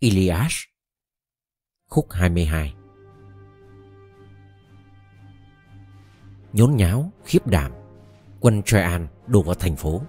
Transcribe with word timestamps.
Ilias. 0.00 0.52
Khúc 1.88 2.06
22 2.10 2.74
Nhốn 6.52 6.76
nháo, 6.76 7.12
khiếp 7.24 7.46
đảm 7.46 7.72
Quân 8.40 8.62
Troyan 8.62 9.06
đổ 9.26 9.42
vào 9.42 9.54
thành 9.54 9.76
phố. 9.76 10.02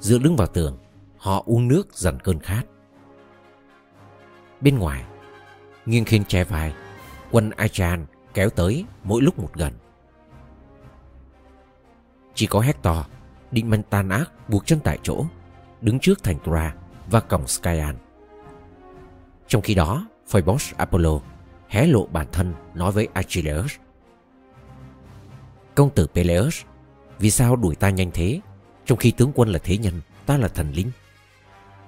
Dựa 0.00 0.18
đứng 0.18 0.36
vào 0.36 0.46
tường 0.46 0.78
Họ 1.16 1.42
uống 1.46 1.68
nước 1.68 1.94
dần 1.94 2.18
cơn 2.20 2.38
khát. 2.38 2.62
Bên 4.60 4.78
ngoài 4.78 5.04
Nghiêng 5.86 6.04
khiên 6.04 6.24
che 6.24 6.44
vai 6.44 6.74
Quân 7.30 7.50
Achan 7.50 8.06
kéo 8.34 8.50
tới 8.50 8.84
mỗi 9.04 9.22
lúc 9.22 9.38
một 9.38 9.50
gần. 9.54 9.72
Chỉ 12.34 12.46
có 12.46 12.60
Hector 12.60 12.98
Định 13.50 13.70
mệnh 13.70 13.82
tan 13.82 14.08
ác 14.08 14.48
buộc 14.48 14.66
chân 14.66 14.80
tại 14.84 14.98
chỗ 15.02 15.24
Đứng 15.80 15.98
trước 15.98 16.22
thành 16.22 16.38
Tura 16.44 16.74
Và 17.10 17.20
cổng 17.20 17.46
Skyan 17.46 18.09
trong 19.50 19.62
khi 19.62 19.74
đó, 19.74 20.06
Phoebus 20.28 20.74
Apollo 20.76 21.20
hé 21.68 21.86
lộ 21.86 22.06
bản 22.06 22.26
thân 22.32 22.54
nói 22.74 22.92
với 22.92 23.08
Achilles 23.14 23.76
Công 25.74 25.90
tử 25.90 26.06
Peleus, 26.14 26.62
Vì 27.18 27.30
sao 27.30 27.56
đuổi 27.56 27.74
ta 27.74 27.90
nhanh 27.90 28.10
thế? 28.14 28.40
Trong 28.84 28.98
khi 28.98 29.10
tướng 29.10 29.32
quân 29.34 29.48
là 29.48 29.58
thế 29.58 29.78
nhân, 29.78 30.00
Ta 30.26 30.36
là 30.36 30.48
thần 30.48 30.72
linh. 30.72 30.90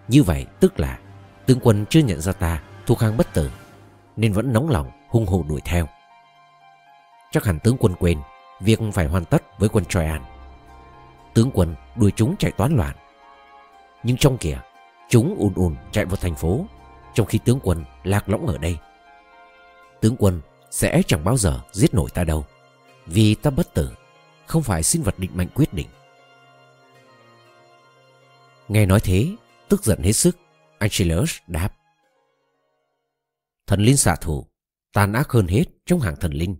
Như 0.08 0.22
vậy, 0.22 0.46
tức 0.60 0.80
là 0.80 0.98
Tướng 1.46 1.60
quân 1.62 1.84
chưa 1.90 2.00
nhận 2.00 2.20
ra 2.20 2.32
ta, 2.32 2.62
thuộc 2.86 3.00
hàng 3.00 3.16
bất 3.16 3.34
tử, 3.34 3.50
Nên 4.16 4.32
vẫn 4.32 4.52
nóng 4.52 4.70
lòng, 4.70 4.90
hung 5.08 5.26
hồ 5.26 5.44
đuổi 5.48 5.60
theo. 5.64 5.88
Chắc 7.32 7.44
hẳn 7.44 7.58
tướng 7.58 7.76
quân 7.80 7.94
quên, 7.98 8.18
Việc 8.60 8.80
phải 8.92 9.06
hoàn 9.06 9.24
tất 9.24 9.42
với 9.58 9.68
quân 9.68 9.84
Troyan 9.84 10.22
Tướng 11.34 11.50
quân 11.54 11.74
đuổi 11.96 12.12
chúng 12.16 12.36
chạy 12.36 12.50
toán 12.50 12.76
loạn. 12.76 12.96
Nhưng 14.02 14.16
trong 14.16 14.38
kìa, 14.38 14.58
Chúng 15.08 15.36
ùn 15.38 15.52
ùn 15.54 15.76
chạy 15.92 16.04
vào 16.04 16.16
thành 16.16 16.34
phố. 16.34 16.66
Trong 17.14 17.26
khi 17.26 17.38
tướng 17.44 17.60
quân 17.62 17.84
lạc 18.04 18.28
lõng 18.28 18.46
ở 18.46 18.58
đây, 18.58 18.78
Tướng 20.02 20.16
quân 20.18 20.40
sẽ 20.70 21.02
chẳng 21.06 21.24
bao 21.24 21.36
giờ 21.36 21.60
giết 21.72 21.94
nổi 21.94 22.10
ta 22.14 22.24
đâu. 22.24 22.46
Vì 23.06 23.34
ta 23.34 23.50
bất 23.50 23.74
tử, 23.74 23.92
Không 24.46 24.62
phải 24.62 24.82
sinh 24.82 25.02
vật 25.02 25.18
định 25.18 25.30
mệnh 25.34 25.48
quyết 25.54 25.74
định. 25.74 25.86
Nghe 28.68 28.86
nói 28.86 29.00
thế, 29.00 29.36
Tức 29.68 29.84
giận 29.84 30.02
hết 30.02 30.12
sức 30.12 30.36
Achilles 30.78 31.36
đáp. 31.46 31.68
Thần 33.66 33.80
linh 33.80 33.96
xạ 33.96 34.16
thủ, 34.16 34.46
Tàn 34.92 35.12
ác 35.12 35.30
hơn 35.30 35.46
hết 35.46 35.64
trong 35.86 36.00
hàng 36.00 36.16
thần 36.20 36.32
linh. 36.32 36.56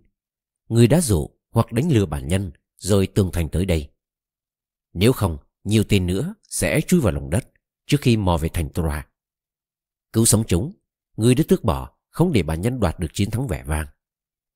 Người 0.69 0.87
đã 0.87 1.01
dụ 1.01 1.29
hoặc 1.51 1.71
đánh 1.71 1.91
lừa 1.91 2.05
bản 2.05 2.27
nhân, 2.27 2.51
Rồi 2.77 3.07
tường 3.07 3.29
thành 3.33 3.49
tới 3.49 3.65
đây. 3.65 3.89
Nếu 4.93 5.13
không, 5.13 5.37
Nhiều 5.63 5.83
tên 5.89 6.07
nữa 6.07 6.33
sẽ 6.49 6.81
chui 6.81 7.01
vào 7.01 7.13
lòng 7.13 7.29
đất 7.29 7.47
Trước 7.87 7.97
khi 8.01 8.17
mò 8.17 8.37
về 8.37 8.49
thành 8.49 8.69
Troa. 8.73 9.07
Cứu 10.13 10.25
sống 10.25 10.43
chúng, 10.47 10.73
Người 11.17 11.35
đã 11.35 11.43
tước 11.47 11.63
bỏ, 11.63 11.97
Không 12.09 12.33
để 12.33 12.43
bản 12.43 12.61
nhân 12.61 12.79
đoạt 12.79 12.99
được 12.99 13.07
chiến 13.13 13.31
thắng 13.31 13.47
vẻ 13.47 13.63
vang. 13.63 13.87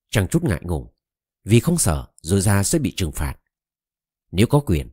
Chẳng 0.09 0.27
chút 0.27 0.43
ngại 0.43 0.61
ngùng, 0.63 0.93
Vì 1.43 1.59
không 1.59 1.77
sợ 1.77 2.07
rồi 2.21 2.41
ra 2.41 2.63
sẽ 2.63 2.79
bị 2.79 2.93
trừng 2.97 3.11
phạt. 3.11 3.35
Nếu 4.31 4.47
có 4.47 4.59
quyền, 4.59 4.89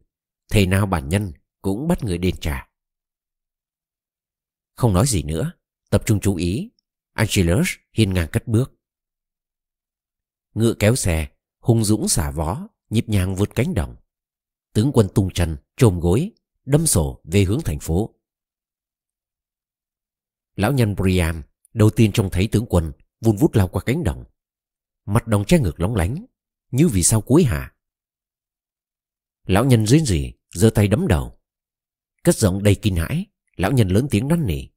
Thầy 0.48 0.66
nào 0.66 0.86
bản 0.86 1.08
nhân 1.08 1.32
cũng 1.62 1.88
bắt 1.88 2.04
người 2.04 2.18
đền 2.18 2.34
trả. 2.40 2.68
Không 4.74 4.92
nói 4.92 5.06
gì 5.06 5.22
nữa, 5.22 5.52
Tập 5.90 6.02
trung 6.06 6.20
chú 6.20 6.36
ý, 6.36 6.70
Angelus 7.12 7.68
hiên 7.92 8.14
ngang 8.14 8.28
cất 8.32 8.48
bước. 8.48 8.72
Ngựa 10.54 10.74
kéo 10.78 10.96
xe, 10.96 11.28
Hung 11.58 11.84
dũng 11.84 12.08
xả 12.08 12.30
vó, 12.30 12.68
Nhịp 12.90 13.08
nhàng 13.08 13.34
vượt 13.34 13.54
cánh 13.54 13.74
đồng. 13.74 13.96
Tướng 14.72 14.92
quân 14.94 15.08
tung 15.14 15.30
chân, 15.34 15.56
trồm 15.76 16.00
gối, 16.00 16.30
Đâm 16.64 16.86
sổ 16.86 17.20
về 17.24 17.44
hướng 17.44 17.60
thành 17.64 17.78
phố. 17.78 18.13
Lão 20.56 20.72
nhân 20.72 20.96
Priam, 20.96 21.42
Đầu 21.74 21.90
tiên 21.90 22.12
trông 22.12 22.30
thấy 22.30 22.48
tướng 22.48 22.66
quân, 22.66 22.92
Vun 23.20 23.36
vút 23.36 23.54
lao 23.54 23.68
qua 23.68 23.82
cánh 23.86 24.04
đồng. 24.04 24.24
Mặt 25.04 25.26
đồng 25.26 25.44
che 25.44 25.58
ngược 25.58 25.80
lóng 25.80 25.94
lánh, 25.94 26.26
Như 26.70 26.88
vì 26.88 27.02
sao 27.02 27.20
cuối 27.20 27.44
hạ. 27.44 27.74
Lão 29.46 29.64
nhân 29.64 29.86
dưới 29.86 30.00
gì, 30.00 30.32
giơ 30.50 30.70
tay 30.70 30.88
đấm 30.88 31.06
đầu. 31.06 31.40
Cất 32.22 32.36
giọng 32.36 32.62
đầy 32.62 32.74
kinh 32.74 32.96
hãi, 32.96 33.26
Lão 33.56 33.72
nhân 33.72 33.88
lớn 33.88 34.06
tiếng 34.10 34.28
năn 34.28 34.46
nỉ. 34.46 34.68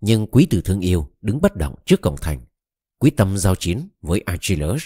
Nhưng 0.00 0.26
quý 0.26 0.46
tử 0.50 0.62
thương 0.64 0.80
yêu 0.80 1.12
đứng 1.20 1.40
bất 1.40 1.56
động 1.56 1.74
trước 1.86 2.00
cổng 2.00 2.16
thành 2.20 2.46
Quyết 2.98 3.16
tâm 3.16 3.38
giao 3.38 3.54
chiến 3.54 3.88
với 4.00 4.20
Achilles. 4.20 4.82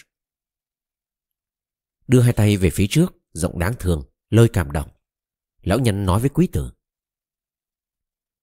Đưa 2.09 2.21
hai 2.21 2.33
tay 2.33 2.57
về 2.57 2.71
phía 2.71 2.87
trước, 2.91 3.15
Giọng 3.33 3.59
đáng 3.59 3.75
thương 3.79 4.03
Lơi 4.31 4.49
cảm 4.53 4.73
động. 4.73 4.89
Lão 5.63 5.79
nhân 5.79 6.07
nói 6.07 6.21
với 6.21 6.31
quý 6.31 6.47
tử. 6.53 6.73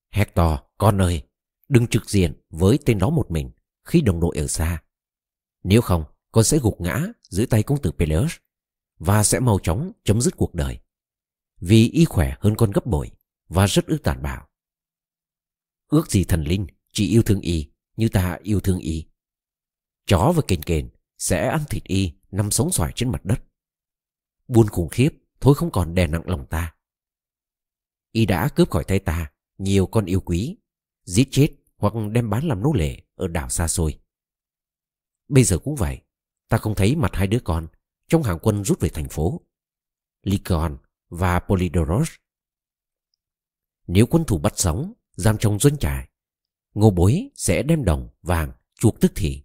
Hector, 0.10 0.60
con 0.78 1.02
ơi 1.02 1.29
Đừng 1.70 1.88
trực 1.88 2.10
diện 2.10 2.34
với 2.50 2.80
tên 2.86 3.00
đó 3.00 3.10
một 3.10 3.32
mình 3.32 3.52
Khi 3.84 4.02
đồng 4.02 4.20
đội 4.20 4.38
ở 4.38 4.48
xa. 4.48 4.84
Nếu 5.64 5.82
không, 5.82 6.04
con 6.32 6.44
sẽ 6.44 6.60
gục 6.60 6.82
ngã 6.82 7.08
dưới 7.30 7.48
tay 7.48 7.64
công 7.64 7.82
tử 7.82 7.92
Peleus 7.92 8.34
Và 8.98 9.24
sẽ 9.24 9.40
mau 9.40 9.60
chóng 9.64 9.92
chấm 10.04 10.22
dứt 10.22 10.38
cuộc 10.38 10.56
đời. 10.56 10.80
Vì 11.60 11.90
y 11.90 12.06
khỏe 12.06 12.36
hơn 12.40 12.56
con 12.58 12.72
gấp 12.72 12.86
bội 12.86 13.12
Và 13.48 13.66
rất 13.66 13.86
ước 13.86 13.98
tàn 14.04 14.22
bạo. 14.22 14.48
Ước 15.88 16.12
gì 16.12 16.24
thần 16.24 16.44
linh 16.44 16.68
chỉ 16.94 17.10
yêu 17.10 17.24
thương 17.24 17.42
y 17.42 17.72
Như 17.96 18.10
ta 18.10 18.40
yêu 18.44 18.60
thương 18.60 18.80
y. 18.80 19.06
Chó 20.06 20.34
và 20.36 20.42
kền 20.48 20.64
kền 20.64 20.90
sẽ 21.18 21.48
ăn 21.48 21.64
thịt 21.70 21.84
y 21.84 22.14
Nằm 22.32 22.52
sống 22.52 22.72
xoài 22.72 22.92
trên 22.96 23.12
mặt 23.12 23.26
đất. 23.26 23.44
Buồn 24.48 24.68
khủng 24.68 24.90
khiếp, 24.90 25.10
Thôi 25.40 25.56
không 25.56 25.72
còn 25.72 25.96
đè 25.96 26.08
nặng 26.08 26.24
lòng 26.26 26.46
ta. 26.50 26.76
Y 28.12 28.26
đã 28.26 28.50
cướp 28.50 28.70
khỏi 28.70 28.84
tay 28.84 29.00
ta 29.00 29.32
Nhiều 29.58 29.86
con 29.86 30.06
yêu 30.06 30.22
quý, 30.22 30.58
Giết 31.04 31.28
chết 31.32 31.59
hoặc 31.80 31.94
đem 32.12 32.30
bán 32.30 32.48
làm 32.48 32.62
nô 32.64 32.74
lệ 32.74 33.02
Ở 33.16 33.28
đảo 33.28 33.50
xa 33.50 33.68
xôi. 33.68 34.00
Bây 35.28 35.44
giờ 35.44 35.60
cũng 35.60 35.76
vậy 35.76 36.02
Ta 36.50 36.58
không 36.58 36.76
thấy 36.76 36.96
mặt 36.96 37.12
hai 37.14 37.28
đứa 37.28 37.40
con 37.44 37.68
Trong 38.08 38.24
hàng 38.24 38.40
quân 38.42 38.64
rút 38.64 38.80
về 38.80 38.90
thành 38.90 39.10
phố 39.10 39.42
Lycaon 40.24 40.78
và 41.10 41.40
Polydoros 41.40 42.10
Nếu 43.88 44.06
quân 44.06 44.24
thủ 44.28 44.38
bắt 44.38 44.54
sống 44.56 44.94
Giam 45.12 45.38
trong 45.38 45.60
doanh 45.60 45.78
trại 45.78 46.10
Ngô 46.74 46.92
bối 46.92 47.30
sẽ 47.36 47.64
đem 47.64 47.86
đồng, 47.86 48.10
vàng, 48.22 48.52
chuộc 48.76 49.00
tức 49.00 49.12
thì. 49.16 49.44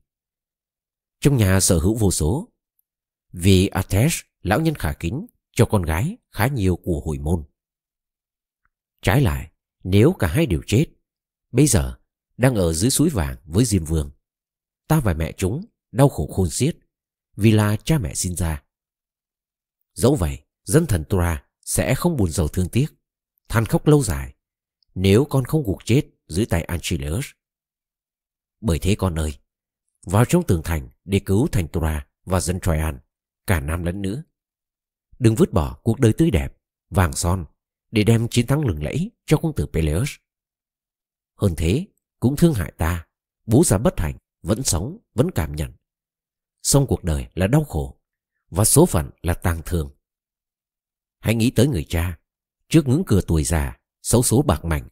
Trong 1.21 1.37
nhà 1.37 1.61
sở 1.61 1.79
hữu 1.79 1.95
vô 1.95 2.11
số 2.11 2.53
Vì 3.33 3.67
Ates, 3.67 4.21
lão 4.43 4.61
nhân 4.61 4.75
khả 4.75 4.93
kính 4.93 5.27
Cho 5.53 5.65
con 5.65 5.83
gái 5.83 6.17
khá 6.33 6.47
nhiều 6.47 6.77
của 6.77 7.01
hồi 7.05 7.19
môn. 7.19 7.45
Trái 9.03 9.21
lại 9.21 9.51
Nếu 9.85 10.13
cả 10.13 10.27
hai 10.27 10.47
đều 10.47 10.61
chết 10.67 10.87
Bây 11.53 11.67
giờ 11.67 11.99
đang 12.37 12.55
ở 12.55 12.73
dưới 12.73 12.91
suối 12.91 13.09
vàng 13.09 13.37
với 13.45 13.65
Diêm 13.65 13.85
Vương. 13.85 14.11
Ta 14.89 15.01
và 15.01 15.15
mẹ 15.15 15.33
chúng 15.33 15.65
đau 15.93 16.09
khổ 16.09 16.27
khôn 16.27 16.51
xiết 16.51 16.77
Vì 17.37 17.51
là 17.51 17.77
cha 17.77 17.99
mẹ 17.99 18.15
sinh 18.15 18.35
ra. 18.35 18.63
Dẫu 19.95 20.15
vậy, 20.15 20.39
Dân 20.65 20.87
thần 20.87 21.05
Tura 21.05 21.45
sẽ 21.61 21.95
không 21.95 22.17
buồn 22.17 22.31
giàu 22.31 22.49
thương 22.49 22.69
tiếc, 22.69 22.87
Than 23.49 23.67
khóc 23.67 23.87
lâu 23.87 24.03
dài 24.03 24.35
Nếu 24.95 25.25
con 25.25 25.45
không 25.45 25.63
gục 25.65 25.85
chết 25.85 26.03
dưới 26.27 26.47
tay 26.47 26.63
Anchileus 26.63 27.27
Bởi 28.61 28.79
thế 28.79 28.95
con 28.95 29.19
ơi, 29.19 29.35
Vào 30.07 30.25
trong 30.25 30.47
tường 30.47 30.63
thành 30.65 30.89
để 31.05 31.21
cứu 31.27 31.49
thành 31.53 31.69
Tura 31.69 32.07
và 32.25 32.41
dân 32.41 32.61
Troyan, 32.61 32.99
Cả 33.47 33.61
nam 33.61 33.85
lẫn 33.85 34.03
nữ. 34.03 34.23
Đừng 35.19 35.35
vứt 35.35 35.53
bỏ 35.53 35.79
cuộc 35.83 36.01
đời 36.01 36.13
tươi 36.13 36.31
đẹp, 36.31 36.57
Vàng 36.91 37.13
son 37.13 37.47
Để 37.91 38.05
đem 38.05 38.29
chiến 38.29 38.47
thắng 38.47 38.67
lừng 38.67 38.83
lẫy 38.83 39.11
cho 39.27 39.37
công 39.37 39.55
tử 39.55 39.67
Peleus. 39.67 40.11
Hơn 41.35 41.55
thế 41.57 41.87
cũng 42.25 42.37
thương 42.37 42.55
hại 42.55 42.73
ta. 42.79 43.07
Bố 43.47 43.65
già 43.65 43.79
bất 43.79 44.01
hạnh, 44.01 44.17
Vẫn 44.43 44.63
sống, 44.63 44.99
Vẫn 45.15 45.31
cảm 45.31 45.57
nhận. 45.57 45.73
Xong 46.63 46.87
cuộc 46.87 47.05
đời 47.05 47.27
là 47.35 47.47
đau 47.47 47.65
khổ, 47.65 48.01
Và 48.51 48.65
số 48.65 48.87
phận 48.87 49.11
là 49.23 49.35
tang 49.35 49.63
thương. 49.65 49.91
Hãy 51.21 51.35
nghĩ 51.35 51.51
tới 51.51 51.67
người 51.67 51.87
cha, 51.89 52.19
Trước 52.69 52.89
ngưỡng 52.89 53.03
cửa 53.07 53.21
tuổi 53.27 53.45
già, 53.45 53.77
Xấu 54.03 54.23
số 54.23 54.43
bạc 54.43 54.65
mảnh. 54.65 54.89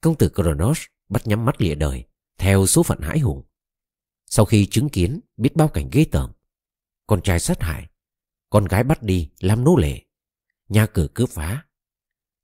Công 0.00 0.18
tử 0.18 0.28
Kronos 0.28 0.80
bắt 1.08 1.26
nhắm 1.26 1.44
mắt 1.44 1.60
lìa 1.60 1.74
đời, 1.74 2.04
Theo 2.38 2.66
số 2.66 2.82
phận 2.82 3.00
hãi 3.00 3.18
hùng. 3.18 3.42
Sau 4.26 4.44
khi 4.44 4.66
chứng 4.66 4.88
kiến, 4.88 5.20
biết 5.36 5.56
bao 5.56 5.68
cảnh 5.68 5.88
ghê 5.92 6.06
tởm. 6.12 6.32
Con 7.06 7.22
trai 7.22 7.40
sát 7.40 7.62
hại, 7.62 7.86
Con 8.50 8.64
gái 8.64 8.84
bắt 8.84 9.02
đi 9.02 9.30
làm 9.40 9.64
nô 9.64 9.76
lệ. 9.76 10.02
Nhà 10.68 10.86
cửa 10.86 11.06
cướp 11.14 11.28
phá. 11.28 11.66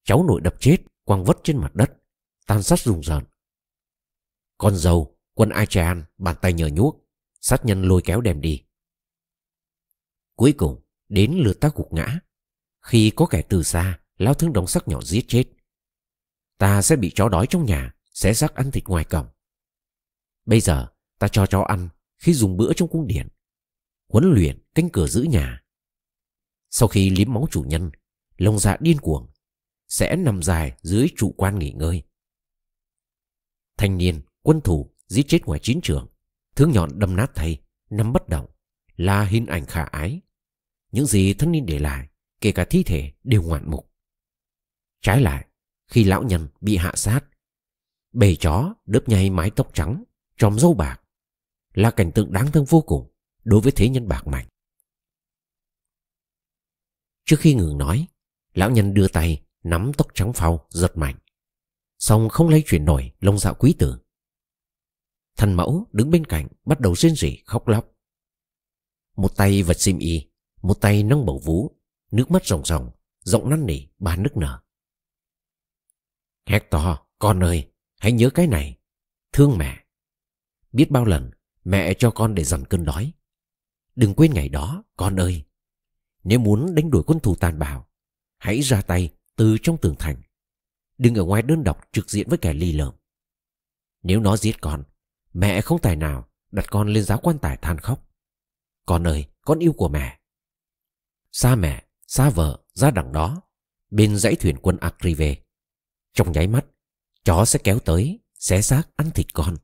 Cháu 0.04 0.24
nội 0.28 0.40
đập 0.40 0.54
chết, 0.60 0.76
quăng 1.04 1.24
vất 1.24 1.38
trên 1.44 1.56
mặt 1.56 1.74
đất 1.74 1.92
Tan 2.46 2.62
sát 2.62 2.80
rùng 2.80 3.00
rợn. 3.00 3.24
Con 4.58 4.76
dâu 4.76 5.18
quân 5.34 5.48
Achean 5.48 6.04
bàn 6.18 6.36
tay 6.42 6.52
nhờ 6.52 6.68
nhuốc 6.72 7.04
Sát 7.40 7.64
nhân 7.64 7.82
lôi 7.82 8.02
kéo 8.04 8.20
đem 8.20 8.40
đi. 8.40 8.64
Cuối 10.36 10.54
cùng 10.56 10.82
đến 11.08 11.32
lượt 11.32 11.60
ta 11.60 11.70
gục 11.74 11.92
ngã. 11.92 12.20
Khi 12.80 13.12
có 13.16 13.26
kẻ 13.26 13.42
từ 13.48 13.62
xa 13.62 14.00
Lao 14.16 14.34
thương 14.34 14.52
đóng 14.52 14.66
sắc 14.66 14.88
nhỏ 14.88 15.00
giết 15.02 15.24
chết. 15.28 15.44
Ta 16.58 16.82
sẽ 16.82 16.96
bị 16.96 17.12
chó 17.14 17.28
đói 17.28 17.46
trong 17.50 17.66
nhà 17.66 17.94
sẽ 18.12 18.34
rắc 18.34 18.54
ăn 18.54 18.70
thịt 18.70 18.84
ngoài 18.84 19.04
cổng. 19.04 19.26
Bây 20.44 20.60
giờ 20.60 20.88
ta 21.18 21.28
cho 21.28 21.46
chó 21.46 21.60
ăn 21.60 21.88
Khi 22.18 22.34
dùng 22.34 22.56
bữa 22.56 22.72
trong 22.72 22.88
cung 22.88 23.06
điện 23.06 23.28
Huấn 24.08 24.24
luyện 24.34 24.62
canh 24.74 24.88
cửa 24.90 25.06
giữ 25.06 25.22
nhà. 25.22 25.62
Sau 26.70 26.88
khi 26.88 27.10
liếm 27.10 27.32
máu 27.32 27.46
chủ 27.50 27.62
nhân 27.62 27.90
Lông 28.36 28.58
dạ 28.58 28.76
điên 28.80 28.98
cuồng 28.98 29.30
Sẽ 29.88 30.16
nằm 30.16 30.42
dài 30.42 30.78
dưới 30.82 31.08
trụ 31.16 31.34
quan 31.36 31.58
nghỉ 31.58 31.72
ngơi. 31.72 32.02
Thanh 33.76 33.98
niên, 33.98 34.20
quân 34.42 34.60
thủ 34.60 34.90
giết 35.06 35.22
chết 35.28 35.44
ngoài 35.44 35.60
chiến 35.62 35.80
trường, 35.82 36.06
thương 36.56 36.70
nhọn 36.72 36.98
đâm 36.98 37.16
nát 37.16 37.30
thay, 37.34 37.60
nằm 37.90 38.12
bất 38.12 38.28
động, 38.28 38.46
là 38.96 39.24
hình 39.24 39.46
ảnh 39.46 39.66
khả 39.66 39.82
ái. 39.82 40.20
Những 40.92 41.06
gì 41.06 41.34
thân 41.34 41.52
niên 41.52 41.66
để 41.66 41.78
lại, 41.78 42.08
kể 42.40 42.52
cả 42.52 42.66
thi 42.70 42.82
thể 42.82 43.12
đều 43.24 43.42
ngoạn 43.42 43.70
mục. 43.70 43.92
Trái 45.00 45.20
lại, 45.20 45.46
khi 45.86 46.04
lão 46.04 46.22
nhân 46.22 46.48
bị 46.60 46.76
hạ 46.76 46.92
sát, 46.94 47.20
bầy 48.12 48.36
chó 48.36 48.74
đớp 48.86 49.08
nhay 49.08 49.30
mái 49.30 49.50
tóc 49.50 49.74
trắng, 49.74 50.04
tròm 50.36 50.58
râu 50.58 50.74
bạc, 50.74 51.00
là 51.74 51.90
cảnh 51.90 52.12
tượng 52.12 52.32
đáng 52.32 52.52
thương 52.52 52.64
vô 52.64 52.80
cùng 52.80 53.12
đối 53.44 53.60
với 53.60 53.72
thế 53.72 53.88
nhân 53.88 54.08
bạc 54.08 54.26
mảnh. 54.26 54.48
Trước 57.24 57.40
khi 57.40 57.54
ngừng 57.54 57.78
nói, 57.78 58.06
lão 58.54 58.70
nhân 58.70 58.94
đưa 58.94 59.08
tay 59.08 59.42
nắm 59.62 59.92
tóc 59.96 60.06
trắng 60.14 60.32
phau 60.32 60.66
giật 60.70 60.96
mạnh. 60.96 61.16
Xong 61.98 62.28
không 62.28 62.48
lấy 62.48 62.62
chuyển 62.66 62.84
nổi 62.84 63.12
lông 63.20 63.38
dạo 63.38 63.54
quý 63.54 63.74
tử. 63.78 63.98
Thần 65.38 65.54
mẫu 65.54 65.86
đứng 65.92 66.10
bên 66.10 66.24
cạnh 66.24 66.48
bắt 66.64 66.80
đầu 66.80 66.94
rên 66.96 67.14
rỉ 67.14 67.36
khóc 67.46 67.68
lóc. 67.68 67.94
Một 69.16 69.36
tay 69.36 69.62
vật 69.62 69.80
sim 69.80 69.98
y, 69.98 70.30
một 70.62 70.74
tay 70.74 71.02
nâng 71.02 71.26
bầu 71.26 71.40
vú, 71.44 71.76
nước 72.10 72.30
mắt 72.30 72.46
ròng 72.46 72.64
ròng, 72.64 72.90
giọng 73.24 73.50
năn 73.50 73.66
nỉ 73.66 73.86
bà 73.98 74.16
nức 74.16 74.36
nở. 74.36 74.60
Hector, 76.46 76.82
con 77.18 77.44
ơi, 77.44 77.72
hãy 77.98 78.12
nhớ 78.12 78.30
cái 78.30 78.46
này. 78.46 78.78
Thương 79.32 79.58
mẹ. 79.58 79.84
Biết 80.72 80.90
bao 80.90 81.04
lần 81.04 81.30
mẹ 81.64 81.94
cho 81.98 82.10
con 82.10 82.34
để 82.34 82.44
dằn 82.44 82.64
cơn 82.64 82.84
đói. 82.84 83.12
Đừng 83.96 84.14
quên 84.14 84.34
ngày 84.34 84.48
đó, 84.48 84.84
con 84.96 85.20
ơi. 85.20 85.44
Nếu 86.24 86.38
muốn 86.38 86.74
đánh 86.74 86.90
đuổi 86.90 87.02
quân 87.06 87.20
thù 87.20 87.34
tàn 87.34 87.58
bạo, 87.58 87.88
hãy 88.38 88.60
ra 88.60 88.82
tay 88.82 89.14
từ 89.36 89.56
trong 89.62 89.78
tường 89.78 89.94
thành. 89.98 90.22
Đừng 90.98 91.14
ở 91.14 91.24
ngoài 91.24 91.42
đơn 91.42 91.64
độc 91.64 91.80
trực 91.92 92.10
diện 92.10 92.28
với 92.28 92.38
kẻ 92.38 92.52
ly 92.52 92.72
lợm. 92.72 92.94
Nếu 94.02 94.20
nó 94.20 94.36
giết 94.36 94.60
con, 94.60 94.84
mẹ 95.32 95.60
không 95.60 95.80
tài 95.80 95.96
nào 95.96 96.28
đặt 96.50 96.66
con 96.70 96.88
lên 96.88 97.04
giá 97.04 97.16
quan 97.16 97.38
tài 97.38 97.56
than 97.56 97.78
khóc. 97.78 98.08
Con 98.86 99.06
ơi, 99.06 99.26
con 99.40 99.58
yêu 99.58 99.72
của 99.72 99.88
mẹ. 99.88 100.20
Xa 101.32 101.54
mẹ, 101.54 101.84
xa 102.06 102.30
vợ, 102.30 102.64
ra 102.72 102.90
đằng 102.90 103.12
đó, 103.12 103.42
bên 103.90 104.16
dãy 104.16 104.34
thuyền 104.34 104.56
quân 104.62 104.76
Akrive. 104.80 105.36
Trong 106.12 106.32
nháy 106.32 106.46
mắt, 106.46 106.66
chó 107.24 107.44
sẽ 107.44 107.58
kéo 107.64 107.78
tới, 107.78 108.20
xé 108.34 108.62
xác 108.62 108.82
ăn 108.96 109.10
thịt 109.10 109.26
con. 109.34 109.56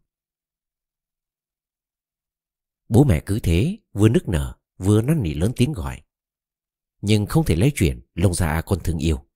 Bố 2.89 3.05
mẹ 3.05 3.23
cứ 3.27 3.41
thế, 3.41 3.79
vừa 3.93 4.09
nức 4.09 4.29
nở, 4.29 4.55
vừa 4.79 5.03
năn 5.03 5.23
nỉ 5.23 5.35
lớn 5.35 5.53
tiếng 5.57 5.73
gọi. 5.73 6.03
Nhưng 7.01 7.27
không 7.27 7.45
thể 7.45 7.57
lấy 7.57 7.73
chuyện 7.75 8.01
lông 8.15 8.35
ra 8.35 8.63
con 8.63 8.79
thương 8.85 8.99
yêu. 8.99 9.27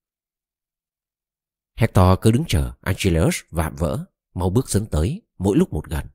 Hector 1.75 2.19
cứ 2.21 2.31
đứng 2.31 2.45
chờ 2.49 2.73
Angelus 2.81 3.37
vạm 3.51 3.77
vỡ, 3.77 4.05
mau 4.35 4.51
bước 4.51 4.69
dẫn 4.69 4.87
tới, 4.87 5.23
mỗi 5.39 5.57
lúc 5.57 5.73
một 5.73 5.85
gần. 5.87 6.07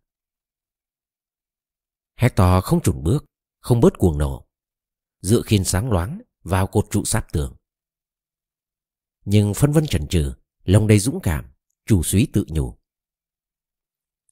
Hector 2.16 2.64
không 2.64 2.82
trùng 2.82 3.04
bước, 3.04 3.26
không 3.60 3.80
bớt 3.80 3.98
cuồng 3.98 4.18
nổ. 4.18 4.48
Dựa 5.22 5.42
khiên 5.42 5.64
sáng 5.64 5.92
loáng 5.92 6.22
vào 6.44 6.68
cột 6.68 6.88
trụ 6.92 7.06
sát 7.06 7.28
tường. 7.32 7.56
Nhưng 9.26 9.54
phân 9.54 9.72
vân 9.72 9.86
chần 9.86 10.08
chừ, 10.08 10.34
lòng 10.64 10.88
đầy 10.88 11.00
dũng 11.00 11.20
cảm, 11.24 11.46
chủ 11.86 12.04
suý 12.04 12.28
tự 12.34 12.46
nhủ. 12.48 12.78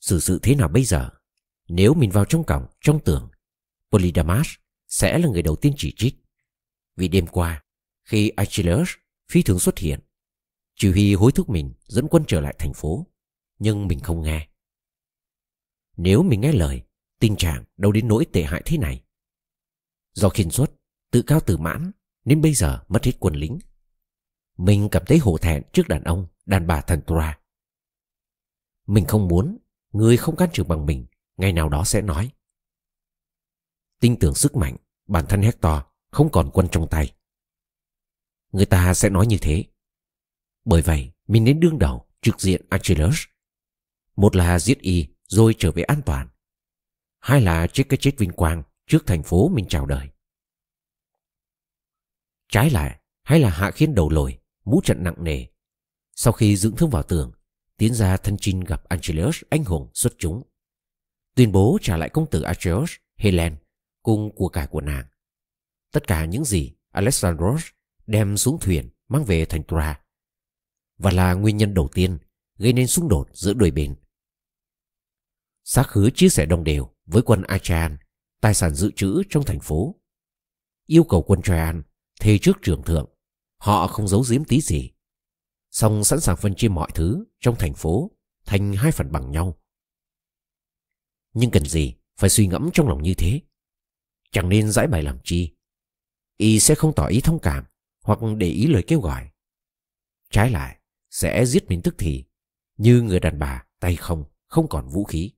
Sự 0.01 0.19
sự 0.19 0.39
thế 0.43 0.55
nào 0.55 0.67
bây 0.67 0.83
giờ? 0.83 1.09
Nếu 1.67 1.93
mình 1.93 2.11
vào 2.11 2.25
trong 2.25 2.43
cổng, 2.43 2.65
trong 2.81 3.03
tường, 3.03 3.29
Polydamas 3.91 4.47
sẽ 4.87 5.17
là 5.17 5.27
người 5.27 5.41
đầu 5.41 5.55
tiên 5.55 5.73
chỉ 5.77 5.93
trích. 5.97 6.15
Vì 6.95 7.07
đêm 7.07 7.27
qua, 7.27 7.63
khi 8.03 8.29
Achilles 8.29 8.89
phi 9.31 9.43
thường 9.43 9.59
xuất 9.59 9.77
hiện, 9.77 9.99
chỉ 10.75 10.91
huy 10.91 11.13
hối 11.13 11.31
thúc 11.31 11.49
mình 11.49 11.73
dẫn 11.85 12.07
quân 12.07 12.23
trở 12.27 12.41
lại 12.41 12.55
thành 12.59 12.73
phố, 12.73 13.07
nhưng 13.59 13.87
mình 13.87 13.99
không 13.99 14.21
nghe. 14.21 14.47
Nếu 15.97 16.23
mình 16.23 16.41
nghe 16.41 16.51
lời, 16.51 16.81
tình 17.21 17.35
trạng 17.35 17.63
đâu 17.77 17.91
đến 17.91 18.07
nỗi 18.07 18.25
tệ 18.33 18.43
hại 18.43 18.61
thế 18.65 18.77
này. 18.77 19.03
Do 20.13 20.29
khiên 20.29 20.51
suất, 20.51 20.71
tự 21.11 21.21
cao 21.21 21.39
tự 21.39 21.57
mãn, 21.57 21.91
nên 22.25 22.41
bây 22.41 22.53
giờ 22.53 22.83
mất 22.87 23.05
hết 23.05 23.11
quân 23.19 23.35
lính. 23.35 23.59
Mình 24.57 24.89
cảm 24.91 25.03
thấy 25.05 25.17
hổ 25.17 25.37
thẹn 25.37 25.63
trước 25.73 25.87
đàn 25.87 26.03
ông, 26.03 26.27
đàn 26.45 26.67
bà 26.67 26.81
thần 26.81 27.01
Tura 27.01 27.39
Mình 28.87 29.05
không 29.05 29.27
muốn, 29.27 29.57
người 29.91 30.17
không 30.17 30.35
can 30.35 30.49
trường 30.53 30.67
bằng 30.67 30.85
mình, 30.85 31.05
ngày 31.37 31.53
nào 31.53 31.69
đó 31.69 31.83
sẽ 31.83 32.01
nói. 32.01 32.31
Tin 33.99 34.19
tưởng 34.19 34.35
sức 34.35 34.55
mạnh, 34.55 34.75
bản 35.07 35.25
thân 35.29 35.41
Hector 35.41 35.81
không 36.11 36.31
còn 36.31 36.49
quân 36.53 36.67
trong 36.71 36.87
tay. 36.89 37.13
Người 38.51 38.65
ta 38.65 38.93
sẽ 38.93 39.09
nói 39.09 39.27
như 39.27 39.37
thế. 39.41 39.65
Bởi 40.65 40.81
vậy, 40.81 41.11
mình 41.27 41.45
đến 41.45 41.59
đương 41.59 41.79
đầu 41.79 42.07
trực 42.21 42.41
diện 42.41 42.65
Achilles. 42.69 43.19
Một 44.15 44.35
là 44.35 44.59
giết 44.59 44.79
y 44.79 45.07
rồi 45.27 45.55
trở 45.57 45.71
về 45.71 45.83
an 45.83 46.01
toàn. 46.05 46.27
Hai 47.21 47.41
là 47.41 47.67
trước 47.67 47.83
cái 47.89 47.97
chết 48.01 48.11
vinh 48.17 48.31
quang 48.31 48.63
trước 48.87 49.05
thành 49.05 49.23
phố 49.23 49.49
mình 49.49 49.65
chào 49.69 49.85
đời. 49.85 50.09
Trái 52.49 52.69
lại, 52.69 52.99
hay 53.23 53.39
là 53.39 53.49
hạ 53.49 53.71
khiên 53.71 53.95
đầu 53.95 54.09
lồi, 54.09 54.39
mũ 54.65 54.81
trận 54.83 55.03
nặng 55.03 55.23
nề. 55.23 55.45
Sau 56.15 56.33
khi 56.33 56.55
dưỡng 56.55 56.75
thương 56.75 56.89
vào 56.89 57.03
tường, 57.03 57.31
tiến 57.77 57.93
ra 57.93 58.17
thân 58.17 58.37
chinh 58.39 58.59
gặp 58.59 58.83
Angelus 58.83 59.41
anh 59.49 59.63
hùng 59.63 59.89
xuất 59.93 60.13
chúng. 60.17 60.43
Tuyên 61.35 61.51
bố 61.51 61.77
trả 61.81 61.97
lại 61.97 62.09
công 62.09 62.29
tử 62.29 62.41
Angelus, 62.41 62.91
Helen 63.15 63.55
cùng 64.01 64.35
của 64.35 64.49
cải 64.49 64.67
của 64.67 64.81
nàng. 64.81 65.05
Tất 65.91 66.07
cả 66.07 66.25
những 66.25 66.45
gì 66.45 66.73
Alexandros 66.91 67.65
đem 68.07 68.37
xuống 68.37 68.59
thuyền 68.59 68.89
mang 69.07 69.25
về 69.25 69.45
thành 69.45 69.63
Tra 69.63 70.01
và 70.97 71.11
là 71.11 71.33
nguyên 71.33 71.57
nhân 71.57 71.73
đầu 71.73 71.89
tiên 71.93 72.17
gây 72.57 72.73
nên 72.73 72.87
xung 72.87 73.09
đột 73.09 73.29
giữa 73.33 73.53
đôi 73.53 73.71
bên. 73.71 73.95
Xác 75.63 75.87
khứ 75.87 76.09
chia 76.15 76.29
sẻ 76.29 76.45
đồng 76.45 76.63
đều 76.63 76.89
với 77.11 77.23
quân 77.23 77.41
Achan 77.41 77.97
tài 78.41 78.53
sản 78.53 78.75
dự 78.75 78.91
trữ 78.95 79.23
trong 79.29 79.43
thành 79.45 79.59
phố. 79.59 79.95
Yêu 80.85 81.03
cầu 81.03 81.23
quân 81.27 81.41
Traian 81.41 81.83
thề 82.19 82.37
trước 82.37 82.57
trưởng 82.61 82.83
thượng, 82.83 83.09
họ 83.57 83.87
không 83.87 84.07
giấu 84.07 84.23
giếm 84.29 84.45
tí 84.45 84.61
gì. 84.61 84.91
Song 85.71 86.03
sẵn 86.03 86.19
sàng 86.19 86.37
phân 86.37 86.55
chia 86.55 86.67
mọi 86.67 86.89
thứ 86.93 87.25
trong 87.39 87.55
thành 87.59 87.73
phố 87.73 88.11
thành 88.45 88.73
hai 88.73 88.91
phần 88.91 89.11
bằng 89.11 89.31
nhau. 89.31 89.61
Nhưng 91.33 91.51
cần 91.51 91.65
gì 91.65 91.95
phải 92.17 92.29
suy 92.29 92.47
ngẫm 92.47 92.69
trong 92.73 92.87
lòng 92.87 93.03
như 93.03 93.13
thế? 93.17 93.41
Chẳng 94.31 94.49
nên 94.49 94.71
giải 94.71 94.87
bài 94.87 95.03
làm 95.03 95.19
chi. 95.23 95.55
Y 96.37 96.59
sẽ 96.59 96.75
không 96.75 96.95
tỏ 96.95 97.05
ý 97.07 97.21
thông 97.21 97.39
cảm 97.39 97.65
hoặc 98.03 98.19
để 98.37 98.47
ý 98.47 98.67
lời 98.67 98.83
kêu 98.87 99.01
gọi. 99.01 99.29
Trái 100.29 100.51
lại, 100.51 100.79
sẽ 101.09 101.45
giết 101.45 101.69
mình 101.69 101.81
tức 101.81 101.95
thì, 101.97 102.25
như 102.77 103.01
người 103.01 103.19
đàn 103.19 103.39
bà 103.39 103.65
tay 103.79 103.95
không, 103.95 104.23
không 104.47 104.67
còn 104.69 104.89
vũ 104.89 105.03
khí. 105.03 105.31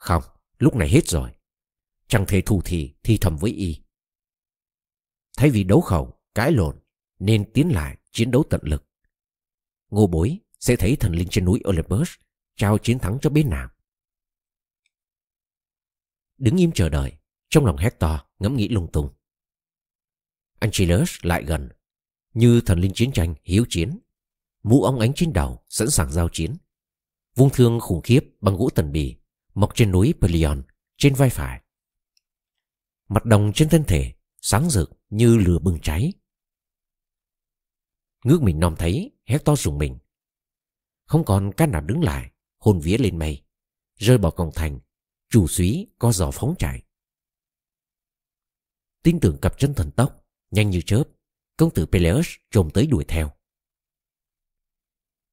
Không, 0.00 0.22
lúc 0.58 0.76
này 0.76 0.88
hết 0.88 1.08
rồi. 1.08 1.30
Chẳng 2.08 2.24
thể 2.28 2.40
thù 2.40 2.62
thì 2.64 2.94
thi 3.02 3.18
thầm 3.20 3.36
với 3.36 3.50
y. 3.50 3.76
Thay 5.36 5.50
vì 5.50 5.64
đấu 5.64 5.80
khẩu, 5.80 6.20
cãi 6.34 6.52
lộn, 6.52 6.80
nên 7.18 7.52
tiến 7.52 7.68
lại 7.72 7.98
chiến 8.10 8.30
đấu 8.30 8.44
tận 8.50 8.60
lực. 8.64 8.88
Ngô 9.90 10.06
bối 10.06 10.38
sẽ 10.60 10.76
thấy 10.76 10.96
thần 10.96 11.12
linh 11.12 11.28
trên 11.30 11.44
núi 11.44 11.60
Olympus 11.68 12.10
trao 12.56 12.78
chiến 12.78 12.98
thắng 12.98 13.18
cho 13.22 13.30
bên 13.30 13.50
nào. 13.50 13.70
Đứng 16.38 16.56
im 16.56 16.72
chờ 16.72 16.88
đợi, 16.88 17.12
trong 17.48 17.66
lòng 17.66 17.76
Hector 17.76 18.20
ngẫm 18.38 18.56
nghĩ 18.56 18.68
lung 18.68 18.92
tung. 18.92 19.14
Angelus 20.58 21.16
lại 21.22 21.44
gần, 21.44 21.68
như 22.34 22.60
thần 22.60 22.80
linh 22.80 22.92
chiến 22.94 23.12
tranh 23.12 23.34
hiếu 23.42 23.64
chiến. 23.68 23.98
Mũ 24.62 24.82
ống 24.82 25.00
ánh 25.00 25.12
trên 25.14 25.32
đầu, 25.32 25.64
sẵn 25.68 25.90
sàng 25.90 26.12
giao 26.12 26.28
chiến. 26.32 26.56
Vung 27.34 27.50
thương 27.52 27.80
khủng 27.80 28.02
khiếp 28.02 28.20
bằng 28.40 28.56
gỗ 28.56 28.68
tần 28.74 28.92
bì, 28.92 29.19
mọc 29.54 29.70
trên 29.74 29.90
núi 29.90 30.14
Pelion, 30.20 30.62
trên 30.96 31.14
vai 31.14 31.30
phải. 31.30 31.62
Mặt 33.08 33.24
đồng 33.24 33.52
trên 33.54 33.68
thân 33.68 33.84
thể, 33.86 34.14
sáng 34.40 34.70
rực 34.70 34.90
như 35.10 35.36
lửa 35.36 35.58
bừng 35.58 35.78
cháy. 35.82 36.12
Ngước 38.24 38.42
mình 38.42 38.60
nom 38.60 38.76
thấy, 38.78 39.10
Hector 39.24 39.60
rùng 39.60 39.78
mình. 39.78 39.98
Không 41.06 41.24
còn 41.24 41.52
can 41.56 41.70
nào 41.70 41.80
đứng 41.80 42.02
lại, 42.02 42.30
hồn 42.58 42.80
vía 42.80 42.98
lên 42.98 43.18
mây, 43.18 43.42
rơi 43.96 44.18
bỏ 44.18 44.30
cổng 44.30 44.50
thành, 44.54 44.80
chủ 45.28 45.46
suý 45.46 45.86
co 45.98 46.12
giò 46.12 46.30
phóng 46.30 46.54
chạy. 46.58 46.82
Tin 49.02 49.20
tưởng 49.20 49.38
cặp 49.42 49.58
chân 49.58 49.74
thần 49.74 49.90
tốc, 49.90 50.26
nhanh 50.50 50.70
như 50.70 50.80
chớp, 50.80 51.04
công 51.56 51.74
tử 51.74 51.86
Peleus 51.86 52.28
trồm 52.50 52.70
tới 52.74 52.86
đuổi 52.86 53.04
theo. 53.08 53.32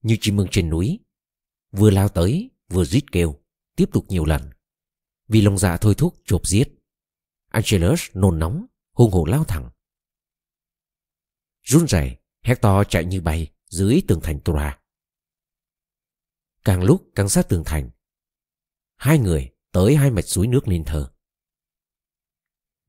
Như 0.01 0.17
chim 0.21 0.35
mương 0.35 0.47
trên 0.51 0.69
núi, 0.69 0.99
vừa 1.71 1.89
lao 1.89 2.09
tới, 2.09 2.49
vừa 2.67 2.85
rít 2.85 3.11
kêu, 3.11 3.39
tiếp 3.77 3.89
tục 3.91 4.05
nhiều 4.09 4.25
lần. 4.25 4.49
Vì 5.27 5.41
lòng 5.41 5.57
dạ 5.57 5.77
thôi 5.77 5.95
thúc 5.97 6.15
chộp 6.25 6.47
giết. 6.47 6.67
Angelus 7.49 8.01
nôn 8.13 8.39
nóng, 8.39 8.65
hung 8.93 9.11
hổ 9.11 9.25
lao 9.25 9.43
thẳng. 9.43 9.69
Run 11.63 11.87
rẩy, 11.87 12.17
Hector 12.41 12.87
chạy 12.89 13.05
như 13.05 13.21
bay 13.21 13.53
dưới 13.67 14.01
tường 14.07 14.19
thành 14.23 14.39
Tura. 14.39 14.79
Càng 16.63 16.83
lúc 16.83 17.11
càng 17.15 17.29
sát 17.29 17.49
tường 17.49 17.63
thành. 17.65 17.89
Hai 18.95 19.19
người 19.19 19.53
tới 19.71 19.95
hai 19.95 20.11
mạch 20.11 20.25
suối 20.25 20.47
nước 20.47 20.67
nên 20.67 20.85
thờ. 20.85 21.11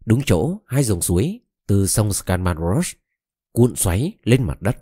Đúng 0.06 0.20
chỗ 0.26 0.60
hai 0.66 0.84
dòng 0.84 1.02
suối 1.02 1.40
từ 1.66 1.86
sông 1.86 2.12
Scanmaros 2.12 2.92
cuộn 3.52 3.76
xoáy 3.76 4.12
lên 4.22 4.46
mặt 4.46 4.62
đất. 4.62 4.76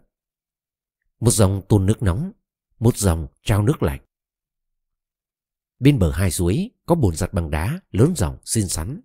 Một 1.21 1.31
dòng 1.31 1.63
tuôn 1.69 1.87
nước 1.87 2.03
nóng, 2.03 2.33
một 2.79 2.97
dòng 2.97 3.27
trao 3.43 3.63
nước 3.63 3.83
lạnh 3.83 4.06
Bên 5.79 5.99
bờ 5.99 6.11
hai 6.11 6.31
suối 6.31 6.71
có 6.87 6.95
bồn 6.95 7.17
giặt 7.17 7.33
bằng 7.33 7.51
đá 7.51 7.81
lớn 7.91 8.15
rộng 8.17 8.39
xinh 8.45 8.69
xắn. 8.69 9.01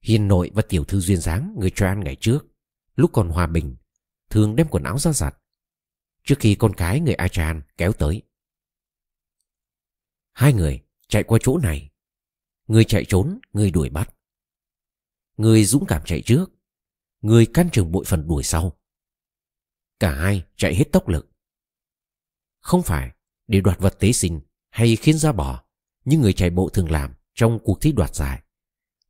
Hiền 0.00 0.28
nội 0.28 0.50
và 0.54 0.62
tiểu 0.68 0.84
thư 0.84 1.00
duyên 1.00 1.18
dáng 1.20 1.54
người 1.58 1.70
Troan 1.70 2.00
ngày 2.00 2.16
trước, 2.20 2.46
lúc 2.96 3.10
còn 3.12 3.28
hòa 3.28 3.46
bình, 3.46 3.76
thường 4.30 4.56
đem 4.56 4.68
quần 4.70 4.82
áo 4.82 4.98
ra 4.98 5.12
giặt. 5.12 5.36
Trước 6.24 6.34
khi 6.38 6.54
con 6.54 6.74
cái 6.74 7.00
người 7.00 7.14
Achan 7.14 7.62
kéo 7.76 7.92
tới. 7.92 8.22
Hai 10.32 10.52
người 10.52 10.82
chạy 11.08 11.22
qua 11.22 11.38
chỗ 11.42 11.58
này. 11.58 11.90
Người 12.66 12.84
chạy 12.84 13.04
trốn, 13.08 13.38
người 13.52 13.70
đuổi 13.70 13.90
bắt. 13.90 14.14
Người 15.36 15.64
dũng 15.64 15.86
cảm 15.86 16.02
chạy 16.04 16.22
trước, 16.26 16.50
người 17.20 17.46
can 17.46 17.68
trường 17.72 17.92
bội 17.92 18.04
phần 18.04 18.28
đuổi 18.28 18.42
sau. 18.42 18.78
Cả 19.98 20.14
hai 20.14 20.44
chạy 20.56 20.74
hết 20.74 20.84
tốc 20.92 21.08
lực. 21.08 21.30
Không 22.60 22.82
phải 22.82 23.10
để 23.46 23.60
đoạt 23.60 23.78
vật 23.78 23.96
tế 23.98 24.12
sinh 24.12 24.40
hay 24.68 24.96
khiến 24.96 25.18
ra 25.18 25.32
bỏ 25.32 25.64
như 26.10 26.18
người 26.18 26.32
chạy 26.32 26.50
bộ 26.50 26.68
thường 26.68 26.90
làm 26.90 27.14
trong 27.34 27.58
cuộc 27.64 27.80
thi 27.80 27.92
đoạt 27.92 28.14
giải, 28.14 28.42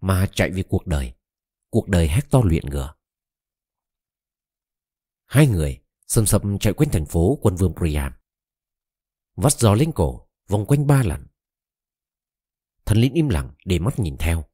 mà 0.00 0.26
chạy 0.34 0.50
vì 0.50 0.62
cuộc 0.62 0.86
đời, 0.86 1.14
cuộc 1.70 1.88
đời 1.88 2.08
Hector 2.08 2.44
luyện 2.44 2.66
ngựa. 2.66 2.94
Hai 5.24 5.46
người 5.46 5.80
sầm 6.06 6.26
sầm 6.26 6.58
chạy 6.58 6.72
quanh 6.72 6.90
thành 6.90 7.06
phố 7.06 7.38
quân 7.42 7.56
vương 7.56 7.74
Priam. 7.76 8.12
Vắt 9.36 9.52
gió 9.52 9.74
lên 9.74 9.92
cổ, 9.92 10.28
vòng 10.48 10.66
quanh 10.66 10.86
ba 10.86 11.02
lần. 11.02 11.26
Thần 12.84 12.98
linh 12.98 13.14
im 13.14 13.28
lặng 13.28 13.54
để 13.64 13.78
mắt 13.78 13.98
nhìn 13.98 14.16
theo. 14.18 14.44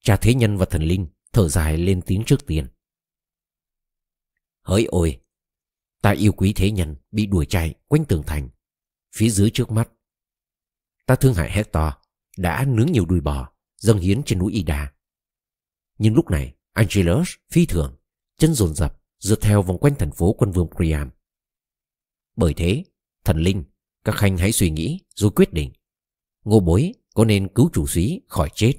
Cha 0.00 0.16
thế 0.16 0.34
nhân 0.34 0.56
và 0.56 0.66
thần 0.66 0.82
linh 0.82 1.06
thở 1.32 1.48
dài 1.48 1.78
lên 1.78 2.02
tiếng 2.06 2.22
trước 2.26 2.46
tiên. 2.46 2.68
Hỡi 4.62 4.84
ôi, 4.84 5.20
ta 6.02 6.10
yêu 6.10 6.32
quý 6.32 6.52
thế 6.56 6.70
nhân 6.70 6.96
bị 7.10 7.26
đuổi 7.26 7.46
chạy 7.46 7.74
quanh 7.88 8.04
tường 8.04 8.22
thành, 8.26 8.48
phía 9.12 9.28
dưới 9.30 9.50
trước 9.50 9.70
mắt. 9.70 9.88
Ta 11.10 11.16
thương 11.16 11.34
hại 11.34 11.50
Hector, 11.50 11.92
đã 12.36 12.64
nướng 12.68 12.92
nhiều 12.92 13.06
đùi 13.06 13.20
bò, 13.20 13.52
dâng 13.76 13.98
hiến 13.98 14.22
trên 14.22 14.38
núi 14.38 14.52
Ida. 14.52 14.92
Nhưng 15.98 16.14
lúc 16.14 16.30
này, 16.30 16.54
Angelus 16.72 17.34
phi 17.50 17.66
thường, 17.66 17.96
chân 18.38 18.54
dồn 18.54 18.74
dập, 18.74 19.02
dượt 19.18 19.38
theo 19.40 19.62
vòng 19.62 19.78
quanh 19.78 19.94
thành 19.98 20.12
phố 20.12 20.32
quân 20.32 20.50
vương 20.52 20.68
Priam. 20.76 21.10
Bởi 22.36 22.54
thế, 22.54 22.84
thần 23.24 23.36
linh, 23.38 23.64
các 24.04 24.14
khanh 24.14 24.36
hãy 24.36 24.52
suy 24.52 24.70
nghĩ 24.70 25.00
rồi 25.14 25.30
quyết 25.30 25.52
định. 25.52 25.72
Ngô 26.44 26.60
bối 26.60 26.92
có 27.14 27.24
nên 27.24 27.48
cứu 27.54 27.70
chủ 27.72 27.86
suý 27.86 28.20
khỏi 28.28 28.50
chết, 28.54 28.74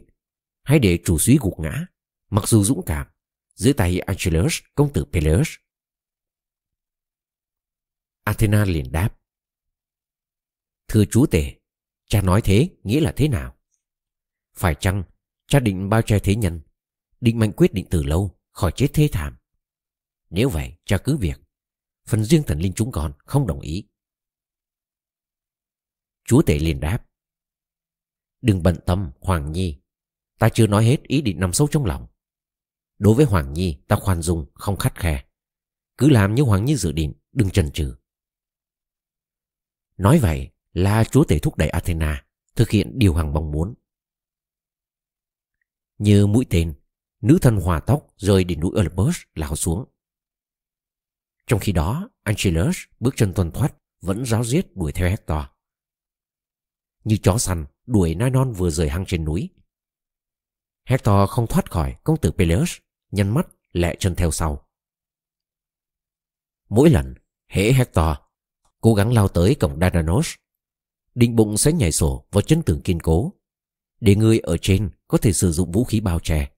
hay 0.63 0.79
để 0.79 0.99
chủ 1.05 1.17
suý 1.17 1.37
gục 1.41 1.59
ngã, 1.59 1.85
mặc 2.29 2.47
dù 2.47 2.63
dũng 2.63 2.81
cảm, 2.85 3.07
dưới 3.53 3.73
tay 3.73 3.99
Angelus, 3.99 4.59
công 4.75 4.93
tử 4.93 5.05
Peleus. 5.11 5.49
Athena 8.23 8.65
liền 8.65 8.91
đáp. 8.91 9.17
Thưa 10.87 11.05
chúa 11.05 11.25
tể, 11.25 11.60
cha 12.11 12.21
nói 12.21 12.41
thế 12.43 12.69
nghĩa 12.83 12.99
là 12.99 13.13
thế 13.15 13.27
nào? 13.27 13.57
Phải 14.53 14.75
chăng 14.79 15.03
cha 15.47 15.59
định 15.59 15.89
bao 15.89 16.01
che 16.01 16.19
thế 16.19 16.35
nhân, 16.35 16.61
định 17.21 17.39
mạnh 17.39 17.51
quyết 17.51 17.73
định 17.73 17.85
từ 17.89 18.03
lâu 18.03 18.39
khỏi 18.51 18.71
chết 18.75 18.87
thế 18.93 19.09
thảm? 19.11 19.37
Nếu 20.29 20.49
vậy, 20.49 20.73
cha 20.85 20.97
cứ 21.03 21.17
việc. 21.17 21.41
Phần 22.07 22.23
riêng 22.23 22.43
thần 22.47 22.59
linh 22.59 22.73
chúng 22.73 22.91
con 22.91 23.13
không 23.17 23.47
đồng 23.47 23.59
ý. 23.59 23.87
Chúa 26.25 26.41
tể 26.41 26.59
liền 26.59 26.79
đáp. 26.79 27.05
Đừng 28.41 28.63
bận 28.63 28.77
tâm, 28.85 29.11
Hoàng 29.19 29.51
Nhi. 29.51 29.81
Ta 30.39 30.49
chưa 30.49 30.67
nói 30.67 30.85
hết 30.85 31.03
ý 31.03 31.21
định 31.21 31.39
nằm 31.39 31.53
sâu 31.53 31.67
trong 31.71 31.85
lòng. 31.85 32.07
Đối 32.97 33.15
với 33.15 33.25
Hoàng 33.25 33.53
Nhi, 33.53 33.77
ta 33.87 33.95
khoan 33.95 34.21
dung, 34.21 34.51
không 34.53 34.77
khắt 34.77 34.99
khe. 34.99 35.25
Cứ 35.97 36.09
làm 36.09 36.35
như 36.35 36.43
Hoàng 36.43 36.65
Nhi 36.65 36.75
dự 36.75 36.91
định, 36.91 37.13
đừng 37.31 37.49
chần 37.49 37.71
chừ. 37.71 37.95
Nói 39.97 40.19
vậy 40.19 40.50
là 40.73 41.03
chúa 41.03 41.23
tể 41.23 41.39
thúc 41.39 41.57
đẩy 41.57 41.69
Athena 41.69 42.25
thực 42.55 42.69
hiện 42.69 42.91
điều 42.99 43.13
hằng 43.13 43.33
mong 43.33 43.51
muốn. 43.51 43.73
Như 45.97 46.27
mũi 46.27 46.45
tên, 46.49 46.73
nữ 47.21 47.37
thần 47.41 47.55
hòa 47.55 47.79
tóc 47.79 48.07
rơi 48.17 48.43
đến 48.43 48.59
núi 48.59 48.71
Olympus 48.79 49.17
lao 49.35 49.55
xuống. 49.55 49.85
Trong 51.47 51.59
khi 51.59 51.71
đó, 51.71 52.09
Angelus 52.23 52.77
bước 52.99 53.13
chân 53.17 53.33
tuần 53.33 53.51
thoát 53.51 53.73
vẫn 54.01 54.25
ráo 54.25 54.43
riết 54.43 54.75
đuổi 54.75 54.91
theo 54.91 55.09
Hector. 55.09 55.39
Như 57.03 57.17
chó 57.23 57.37
săn 57.37 57.65
đuổi 57.85 58.15
nai 58.15 58.29
non 58.29 58.53
vừa 58.53 58.69
rời 58.69 58.89
hang 58.89 59.05
trên 59.07 59.25
núi. 59.25 59.49
Hector 60.85 61.29
không 61.29 61.47
thoát 61.47 61.71
khỏi 61.71 61.95
công 62.03 62.17
tử 62.17 62.31
Peleus, 62.31 62.77
nhăn 63.11 63.29
mắt 63.29 63.47
lẹ 63.71 63.95
chân 63.99 64.15
theo 64.15 64.31
sau. 64.31 64.67
Mỗi 66.69 66.89
lần, 66.89 67.15
hễ 67.47 67.73
Hector 67.73 68.15
cố 68.81 68.93
gắng 68.93 69.13
lao 69.13 69.27
tới 69.27 69.55
cổng 69.55 69.79
Dananos, 69.79 70.35
định 71.15 71.35
bụng 71.35 71.57
sẽ 71.57 71.71
nhảy 71.71 71.91
sổ 71.91 72.25
vào 72.31 72.41
chân 72.41 72.61
tường 72.65 72.81
kiên 72.81 72.99
cố, 72.99 73.33
để 73.99 74.15
người 74.15 74.39
ở 74.39 74.57
trên 74.61 74.89
có 75.07 75.17
thể 75.17 75.33
sử 75.33 75.51
dụng 75.51 75.71
vũ 75.71 75.83
khí 75.83 75.99
bao 75.99 76.19
che. 76.19 76.51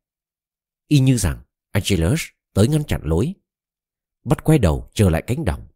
Y 0.88 1.00
như 1.00 1.18
rằng 1.18 1.44
Angelus 1.72 2.22
tới 2.54 2.68
ngăn 2.68 2.84
chặn 2.84 3.02
lối, 3.04 3.34
bắt 4.24 4.44
quay 4.44 4.60
đầu 4.60 4.90
trở 4.94 5.10
lại 5.10 5.24
cánh 5.28 5.46
đồng. 5.46 5.68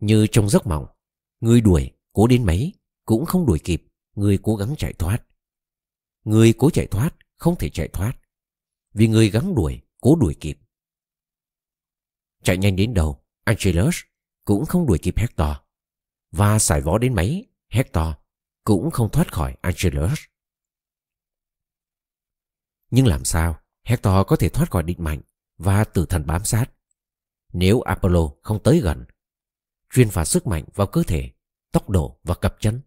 Như 0.00 0.26
trong 0.32 0.48
giấc 0.48 0.66
mộng, 0.66 0.86
người 1.40 1.60
đuổi 1.60 1.90
cố 2.12 2.26
đến 2.26 2.46
mấy 2.46 2.72
cũng 3.04 3.26
không 3.26 3.46
đuổi 3.46 3.58
kịp 3.58 3.82
người 4.14 4.38
cố 4.42 4.56
gắng 4.56 4.74
chạy 4.78 4.92
thoát. 4.92 5.26
Người 6.24 6.54
cố 6.58 6.70
chạy 6.70 6.86
thoát 6.86 7.16
không 7.36 7.58
thể 7.58 7.70
chạy 7.70 7.88
thoát, 7.88 8.12
vì 8.92 9.08
người 9.08 9.30
gắng 9.30 9.54
đuổi 9.54 9.80
cố 10.00 10.16
đuổi 10.16 10.36
kịp. 10.40 10.58
Chạy 12.42 12.56
nhanh 12.58 12.76
đến 12.76 12.94
đâu, 12.94 13.24
Angelus 13.44 13.96
cũng 14.44 14.66
không 14.66 14.86
đuổi 14.86 14.98
kịp 14.98 15.18
Hector. 15.18 15.56
Và 16.32 16.58
xài 16.58 16.80
võ 16.80 16.98
đến 16.98 17.14
mấy, 17.14 17.48
Hector 17.68 18.08
cũng 18.64 18.90
không 18.90 19.10
thoát 19.10 19.32
khỏi 19.32 19.56
Angelus. 19.60 20.20
Nhưng 22.90 23.06
làm 23.06 23.24
sao 23.24 23.58
Hector 23.84 24.26
có 24.26 24.36
thể 24.36 24.48
thoát 24.48 24.70
khỏi 24.70 24.82
định 24.82 25.04
mạnh 25.04 25.20
và 25.58 25.84
tử 25.84 26.06
thần 26.06 26.26
bám 26.26 26.44
sát 26.44 26.70
nếu 27.52 27.80
Apollo 27.80 28.30
không 28.42 28.62
tới 28.62 28.80
gần, 28.80 29.04
truyền 29.94 30.10
phá 30.10 30.24
sức 30.24 30.46
mạnh 30.46 30.64
vào 30.74 30.86
cơ 30.86 31.02
thể, 31.02 31.30
tốc 31.72 31.90
độ 31.90 32.20
và 32.22 32.34
cặp 32.34 32.54
chân? 32.60 32.80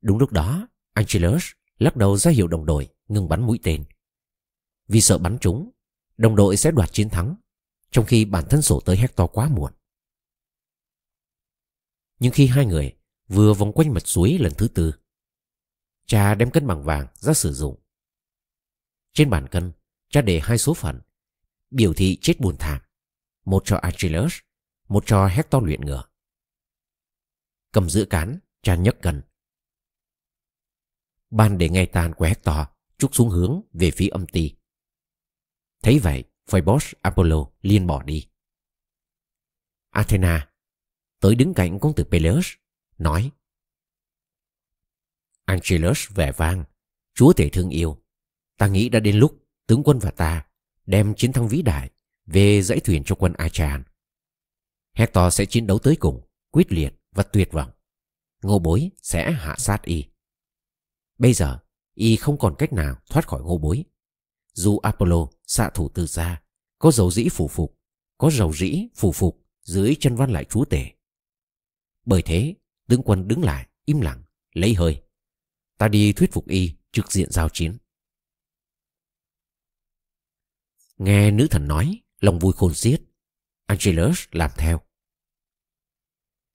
Đúng 0.00 0.18
lúc 0.18 0.32
đó, 0.32 0.68
Angelus 0.92 1.44
lắc 1.78 1.96
đầu 1.96 2.16
ra 2.16 2.30
hiệu 2.30 2.48
đồng 2.48 2.66
đội 2.66 2.88
ngừng 3.08 3.28
bắn 3.28 3.46
mũi 3.46 3.58
tên. 3.62 3.84
Vì 4.88 5.00
sợ 5.00 5.18
bắn 5.18 5.38
chúng, 5.40 5.70
đồng 6.16 6.36
đội 6.36 6.56
sẽ 6.56 6.70
đoạt 6.70 6.92
chiến 6.92 7.08
thắng 7.10 7.36
trong 7.90 8.04
khi 8.04 8.24
bản 8.24 8.44
thân 8.50 8.62
sổ 8.62 8.80
tới 8.80 8.96
Hector 8.96 9.30
quá 9.32 9.48
muộn. 9.48 9.72
Nhưng 12.24 12.32
khi 12.32 12.46
hai 12.46 12.66
người 12.66 12.96
vừa 13.28 13.54
vòng 13.54 13.72
quanh 13.72 13.94
mật 13.94 14.08
suối 14.08 14.38
lần 14.38 14.52
thứ 14.58 14.68
tư, 14.68 14.94
cha 16.06 16.34
đem 16.34 16.50
cân 16.50 16.66
bằng 16.66 16.84
vàng 16.84 17.06
ra 17.14 17.34
sử 17.34 17.52
dụng. 17.52 17.82
Trên 19.12 19.30
bàn 19.30 19.48
cân, 19.50 19.72
cha 20.08 20.20
để 20.20 20.40
hai 20.42 20.58
số 20.58 20.74
phận, 20.74 21.00
biểu 21.70 21.94
thị 21.94 22.18
chết 22.20 22.40
buồn 22.40 22.56
thảm, 22.58 22.80
một 23.44 23.62
cho 23.64 23.76
Achilles, 23.76 24.32
một 24.88 25.06
cho 25.06 25.26
Hector 25.26 25.64
luyện 25.64 25.80
ngựa. 25.80 26.04
Cầm 27.72 27.90
giữ 27.90 28.06
cán, 28.10 28.38
cha 28.62 28.74
nhấc 28.76 28.96
cân. 29.02 29.22
Ban 31.30 31.58
để 31.58 31.68
ngay 31.68 31.86
tàn 31.86 32.14
của 32.14 32.24
Hector 32.24 32.66
trúc 32.98 33.14
xuống 33.14 33.28
hướng 33.28 33.60
về 33.72 33.90
phía 33.90 34.08
âm 34.08 34.26
ti. 34.26 34.56
Thấy 35.82 35.98
vậy, 35.98 36.24
Phoebus 36.46 36.92
Apollo 37.02 37.46
liền 37.62 37.86
bỏ 37.86 38.02
đi. 38.02 38.28
Athena 39.90 40.53
tới 41.24 41.34
đứng 41.34 41.54
cạnh 41.54 41.78
công 41.78 41.94
tử 41.94 42.04
Peleus, 42.04 42.46
nói 42.98 43.30
Angelus 45.44 46.10
vẻ 46.10 46.32
vang, 46.32 46.64
chúa 47.14 47.32
tể 47.32 47.48
thương 47.48 47.70
yêu. 47.70 48.02
Ta 48.58 48.66
nghĩ 48.66 48.88
đã 48.88 49.00
đến 49.00 49.16
lúc 49.16 49.46
tướng 49.66 49.82
quân 49.84 49.98
và 49.98 50.10
ta 50.10 50.46
đem 50.86 51.14
chiến 51.14 51.32
thắng 51.32 51.48
vĩ 51.48 51.62
đại 51.62 51.90
về 52.26 52.62
dãy 52.62 52.80
thuyền 52.80 53.02
cho 53.04 53.14
quân 53.14 53.32
Achan. 53.32 53.82
Hector 54.92 55.34
sẽ 55.34 55.46
chiến 55.46 55.66
đấu 55.66 55.78
tới 55.78 55.96
cùng, 55.96 56.28
quyết 56.50 56.72
liệt 56.72 56.94
và 57.12 57.22
tuyệt 57.22 57.52
vọng. 57.52 57.70
Ngô 58.42 58.58
bối 58.58 58.90
sẽ 59.02 59.32
hạ 59.32 59.54
sát 59.58 59.82
y. 59.82 60.04
Bây 61.18 61.32
giờ, 61.32 61.58
y 61.94 62.16
không 62.16 62.38
còn 62.38 62.54
cách 62.58 62.72
nào 62.72 62.96
thoát 63.10 63.28
khỏi 63.28 63.42
ngô 63.42 63.58
bối. 63.58 63.84
Dù 64.52 64.78
Apollo 64.78 65.26
xạ 65.46 65.70
thủ 65.74 65.88
từ 65.88 66.06
xa, 66.06 66.42
có 66.78 66.90
dầu 66.90 67.10
dĩ 67.10 67.28
phủ 67.28 67.48
phục, 67.48 67.78
có 68.18 68.30
dầu 68.30 68.52
dĩ 68.52 68.86
phủ 68.94 69.12
phục 69.12 69.46
dưới 69.62 69.96
chân 70.00 70.16
văn 70.16 70.30
lại 70.30 70.44
chúa 70.44 70.64
tể. 70.64 70.93
Bởi 72.04 72.22
thế, 72.22 72.54
tướng 72.88 73.02
quân 73.02 73.28
đứng 73.28 73.42
lại, 73.42 73.68
im 73.84 74.00
lặng, 74.00 74.22
lấy 74.52 74.74
hơi. 74.74 75.02
Ta 75.78 75.88
đi 75.88 76.12
thuyết 76.12 76.32
phục 76.32 76.48
y 76.48 76.74
trực 76.92 77.12
diện 77.12 77.30
giao 77.30 77.48
chiến. 77.48 77.76
Nghe 80.96 81.30
nữ 81.30 81.46
thần 81.50 81.68
nói, 81.68 82.02
lòng 82.20 82.38
vui 82.38 82.52
khôn 82.52 82.74
xiết. 82.74 83.02
Angelus 83.66 84.24
làm 84.30 84.50
theo. 84.56 84.80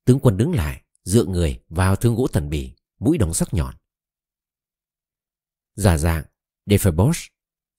Tướng 0.06 0.20
quân 0.20 0.38
đứng 0.38 0.52
lại, 0.52 0.84
dựa 1.04 1.26
người 1.26 1.64
vào 1.70 1.96
thương 1.96 2.16
gỗ 2.16 2.28
thần 2.28 2.50
bì, 2.50 2.76
mũi 3.00 3.18
đồng 3.18 3.34
sắc 3.34 3.54
nhọn. 3.54 3.76
Giả 5.76 5.98
dạng, 5.98 6.24
Dephebos, 6.66 7.28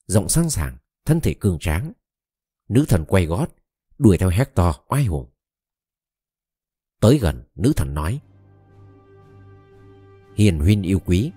rộng 0.06 0.28
sang 0.28 0.50
sàng, 0.50 0.78
thân 1.04 1.20
thể 1.20 1.34
cường 1.40 1.58
tráng. 1.60 1.92
Nữ 2.68 2.84
thần 2.88 3.04
quay 3.08 3.26
gót, 3.26 3.46
đuổi 3.98 4.18
theo 4.18 4.28
Hector 4.28 4.74
oai 4.88 5.04
hùng. 5.04 5.29
Tới 7.00 7.18
gần, 7.18 7.42
nữ 7.56 7.72
thần 7.76 7.94
nói. 7.94 8.20
hiền 10.34 10.58
huynh 10.58 10.82
yêu 10.82 10.98
quý 11.06 11.32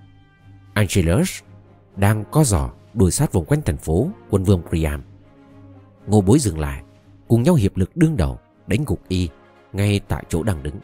Angelus 0.74 1.42
đang 1.96 2.24
có 2.32 2.44
giỏ 2.44 2.72
đuổi 2.94 3.12
sát 3.12 3.32
vòng 3.32 3.46
quanh 3.46 3.62
thành 3.62 3.78
phố 3.78 4.10
quân 4.30 4.44
vương 4.44 4.62
Priam. 4.70 5.02
Ngô 6.08 6.22
bối 6.22 6.40
dừng 6.40 6.60
lại, 6.60 6.84
cùng 7.28 7.44
nhau 7.44 7.56
hiệp 7.56 7.78
lực 7.78 7.98
đương 7.98 8.18
đầu 8.18 8.40
đánh 8.68 8.84
gục 8.88 9.08
y 9.08 9.30
ngay 9.74 10.00
tại 10.08 10.24
chỗ 10.30 10.44
đang 10.44 10.64
đứng. 10.64 10.76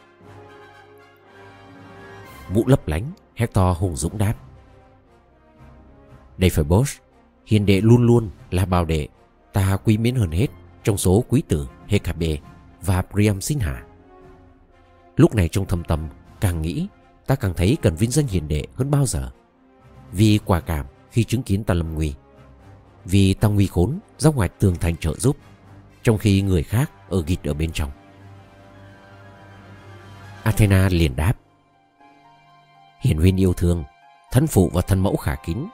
Mũ 2.54 2.64
lấp 2.68 2.88
lánh, 2.88 3.12
Hector 3.36 3.78
hùng 3.78 3.96
dũng 3.96 4.18
đáp. 4.18 4.34
Đây 6.38 6.50
phải 6.50 6.64
Bosch, 6.64 7.02
hiền 7.46 7.66
đệ 7.66 7.82
luôn 7.82 8.04
luôn 8.04 8.30
là 8.52 8.66
bào 8.66 8.86
đệ, 8.86 9.08
ta 9.54 9.78
quý 9.84 9.98
mến 9.98 10.16
hơn 10.16 10.32
hết 10.32 10.48
trong 10.84 10.98
số 10.98 11.24
quý 11.30 11.44
tử 11.48 11.68
Hecabe 11.88 12.38
và 12.82 13.02
Priam 13.02 13.42
sinh 13.42 13.60
hạ. 13.60 13.86
Lúc 15.20 15.36
này 15.36 15.48
trong 15.48 15.66
thâm 15.66 15.84
tâm, 15.84 16.08
càng 16.42 16.62
nghĩ 16.62 16.88
ta 17.28 17.36
càng 17.36 17.54
thấy 17.54 17.78
cần 17.82 17.96
vinh 17.96 18.12
danh 18.12 18.28
hiền 18.28 18.48
đệ 18.48 18.64
hơn 18.76 18.92
bao 18.92 19.06
giờ. 19.06 19.32
Vì 20.12 20.40
quả 20.46 20.60
cảm 20.60 20.86
khi 21.12 21.24
chứng 21.24 21.44
kiến 21.44 21.64
ta 21.64 21.74
lâm 21.74 21.94
nguy. 21.94 22.14
Vì 23.06 23.34
ta 23.34 23.48
nguy 23.48 23.68
khốn 23.68 24.00
ra 24.18 24.30
ngoài 24.32 24.50
tường 24.60 24.76
thành 24.80 24.98
trợ 24.98 25.14
giúp, 25.14 25.38
trong 26.04 26.18
khi 26.18 26.42
người 26.42 26.64
khác 26.64 26.92
ở 27.10 27.24
gịt 27.28 27.44
ở 27.44 27.54
bên 27.54 27.72
trong. 27.72 27.92
Athena 30.44 30.90
liền 30.92 31.16
đáp. 31.16 31.34
Hiền 33.00 33.18
huynh 33.18 33.40
yêu 33.40 33.54
thương, 33.54 33.84
thân 34.32 34.48
phụ 34.48 34.70
và 34.74 34.82
thân 34.82 35.00
mẫu 35.00 35.16
khả 35.16 35.36
kính, 35.46 35.70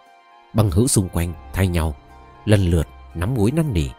bằng 0.53 0.71
hữu 0.71 0.87
xung 0.87 1.09
quanh 1.09 1.33
thay 1.53 1.67
nhau, 1.67 1.95
lần 2.45 2.69
lượt 2.69 2.87
nắm 3.15 3.35
gối 3.35 3.51
năn 3.51 3.73
nỉ, 3.73 3.89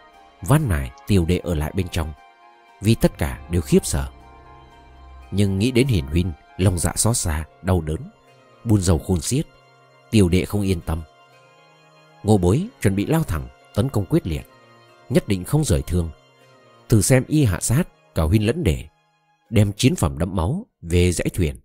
van 0.42 0.68
nài 0.68 0.90
tiều 1.06 1.24
đệ 1.24 1.38
ở 1.38 1.54
lại 1.54 1.72
bên 1.74 1.88
trong, 1.88 2.12
vì 2.80 2.94
tất 2.94 3.18
cả 3.18 3.40
đều 3.50 3.62
khiếp 3.62 3.86
sợ. 3.86 4.08
Nhưng 5.30 5.58
nghĩ 5.58 5.70
đến 5.70 5.86
hiền 5.86 6.06
huynh, 6.06 6.32
lòng 6.56 6.78
dạ 6.78 6.92
xót 6.96 7.16
xa, 7.16 7.44
đau 7.62 7.80
đớn, 7.80 8.00
buôn 8.64 8.80
dầu 8.80 8.98
khôn 8.98 9.20
xiết, 9.20 9.46
Tiểu 10.10 10.28
đệ 10.28 10.44
không 10.44 10.62
yên 10.62 10.80
tâm. 10.80 11.02
Ngô 12.22 12.38
bối 12.38 12.68
chuẩn 12.80 12.96
bị 12.96 13.06
lao 13.06 13.22
thẳng, 13.22 13.48
tấn 13.74 13.88
công 13.88 14.06
quyết 14.06 14.26
liệt, 14.26 14.46
nhất 15.08 15.28
định 15.28 15.44
không 15.44 15.64
rời 15.64 15.82
thương. 15.82 16.10
Thử 16.88 17.02
xem 17.02 17.24
y 17.28 17.44
hạ 17.44 17.60
sát 17.60 17.88
cả 18.14 18.22
huynh 18.22 18.46
lẫn 18.46 18.64
đệ, 18.64 18.88
đem 19.50 19.72
chiến 19.72 19.96
phẩm 19.96 20.18
đẫm 20.18 20.36
máu 20.36 20.66
về 20.80 21.12
dãy 21.12 21.28
thuyền, 21.34 21.56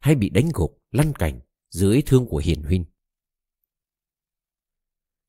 hay 0.00 0.14
bị 0.14 0.30
đánh 0.30 0.48
gục, 0.54 0.78
lăn 0.92 1.12
cảnh 1.12 1.40
dưới 1.70 2.02
thương 2.06 2.26
của 2.26 2.38
hiền 2.38 2.62
huynh. 2.62 2.84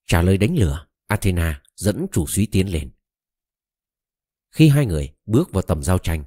Trả 0.07 0.21
lời 0.21 0.38
đánh 0.38 0.55
lửa, 0.55 0.88
Athena 1.07 1.62
dẫn 1.75 2.07
chủ 2.12 2.27
suý 2.27 2.45
tiến 2.45 2.71
lên. 2.71 2.91
Khi 4.51 4.69
hai 4.69 4.86
người 4.86 5.15
bước 5.25 5.51
vào 5.51 5.62
tầm 5.62 5.83
giao 5.83 5.98
tranh, 5.98 6.24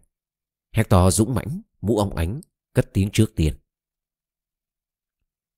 Hector 0.72 1.14
dũng 1.14 1.34
mãnh, 1.34 1.60
mũ 1.80 1.98
ông 1.98 2.16
ánh, 2.16 2.40
cất 2.72 2.90
tiếng 2.92 3.10
trước 3.12 3.32
tiên. 3.36 3.54